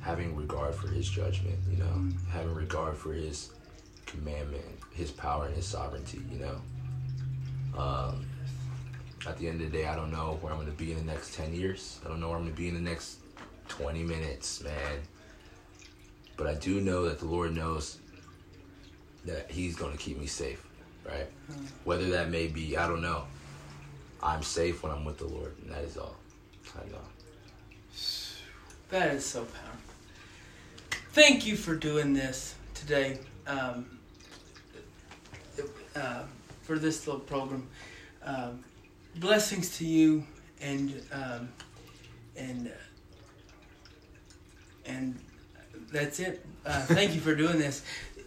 having 0.00 0.34
regard 0.34 0.74
for 0.74 0.88
his 0.88 1.08
judgment, 1.08 1.58
you 1.70 1.76
know, 1.76 2.08
having 2.32 2.54
regard 2.54 2.96
for 2.96 3.12
his 3.12 3.50
commandment, 4.10 4.64
His 4.92 5.10
power 5.10 5.46
and 5.46 5.54
His 5.54 5.66
sovereignty. 5.66 6.20
You 6.32 6.38
know. 6.38 6.60
Um, 7.78 8.26
at 9.26 9.38
the 9.38 9.48
end 9.48 9.60
of 9.60 9.70
the 9.70 9.78
day, 9.78 9.86
I 9.86 9.94
don't 9.94 10.10
know 10.10 10.38
where 10.40 10.52
I'm 10.52 10.58
going 10.58 10.70
to 10.70 10.76
be 10.76 10.92
in 10.92 10.98
the 10.98 11.04
next 11.04 11.34
10 11.34 11.52
years. 11.52 12.00
I 12.04 12.08
don't 12.08 12.20
know 12.20 12.28
where 12.28 12.36
I'm 12.36 12.42
going 12.42 12.54
to 12.54 12.60
be 12.60 12.68
in 12.68 12.74
the 12.74 12.80
next 12.80 13.18
20 13.68 14.02
minutes, 14.02 14.62
man. 14.62 14.72
But 16.40 16.48
I 16.48 16.54
do 16.54 16.80
know 16.80 17.04
that 17.04 17.18
the 17.18 17.26
Lord 17.26 17.54
knows 17.54 17.98
that 19.26 19.50
He's 19.50 19.76
going 19.76 19.92
to 19.92 19.98
keep 19.98 20.18
me 20.18 20.24
safe, 20.24 20.66
right? 21.06 21.26
Whether 21.84 22.08
that 22.12 22.30
may 22.30 22.46
be, 22.46 22.78
I 22.78 22.88
don't 22.88 23.02
know. 23.02 23.24
I'm 24.22 24.42
safe 24.42 24.82
when 24.82 24.90
I'm 24.90 25.04
with 25.04 25.18
the 25.18 25.26
Lord, 25.26 25.54
and 25.60 25.70
that 25.70 25.84
is 25.84 25.98
all. 25.98 26.16
I 26.74 26.90
know. 26.90 27.02
That 28.88 29.14
is 29.14 29.26
so 29.26 29.40
powerful. 29.40 29.80
Thank 31.12 31.46
you 31.46 31.56
for 31.56 31.74
doing 31.74 32.14
this 32.14 32.54
today. 32.72 33.18
Um, 33.46 33.98
uh, 35.94 36.22
for 36.62 36.78
this 36.78 37.06
little 37.06 37.20
program. 37.20 37.68
Um, 38.24 38.64
blessings 39.16 39.76
to 39.76 39.84
you 39.84 40.24
and 40.62 41.02
um, 41.12 41.50
and 42.34 42.68
uh, 42.68 42.70
and 44.86 45.20
that's 45.92 46.20
it. 46.20 46.44
Uh, 46.64 46.80
thank 46.82 47.14
you 47.14 47.20
for 47.20 47.34
doing 47.34 47.58
this. 47.58 47.82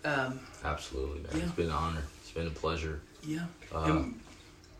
Um, 0.05 0.39
Absolutely, 0.63 1.21
man. 1.21 1.31
Yeah. 1.35 1.43
It's 1.43 1.51
been 1.53 1.65
an 1.67 1.71
honor. 1.71 2.01
It's 2.21 2.31
been 2.31 2.47
a 2.47 2.51
pleasure. 2.51 3.01
yeah. 3.25 3.45
Uh, 3.73 4.03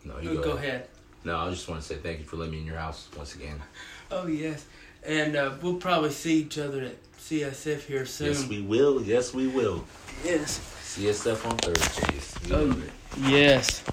no, 0.05 0.19
you 0.19 0.41
go, 0.41 0.51
ahead. 0.51 0.87
No, 1.23 1.37
I 1.37 1.49
just 1.49 1.69
want 1.69 1.81
to 1.81 1.87
say 1.87 1.95
thank 1.95 2.19
you 2.19 2.25
for 2.25 2.35
letting 2.35 2.51
me 2.53 2.59
in 2.59 2.65
your 2.65 2.77
house 2.77 3.07
once 3.17 3.35
again. 3.35 3.61
Oh 4.11 4.27
yes, 4.27 4.65
and 5.07 5.35
uh, 5.35 5.53
we'll 5.61 5.77
probably 5.77 6.11
see 6.11 6.41
each 6.41 6.59
other 6.59 6.83
at 6.83 7.17
CSF 7.17 7.79
here 7.85 8.05
soon. 8.05 8.27
Yes, 8.27 8.47
we 8.47 8.61
will. 8.61 9.01
Yes, 9.01 9.33
we 9.33 9.47
will. 9.47 9.83
Yes. 10.23 10.59
CSF 10.83 11.49
on 11.49 11.57
Thursdays. 11.57 12.35
Oh, 12.51 12.75
yes. 13.27 13.83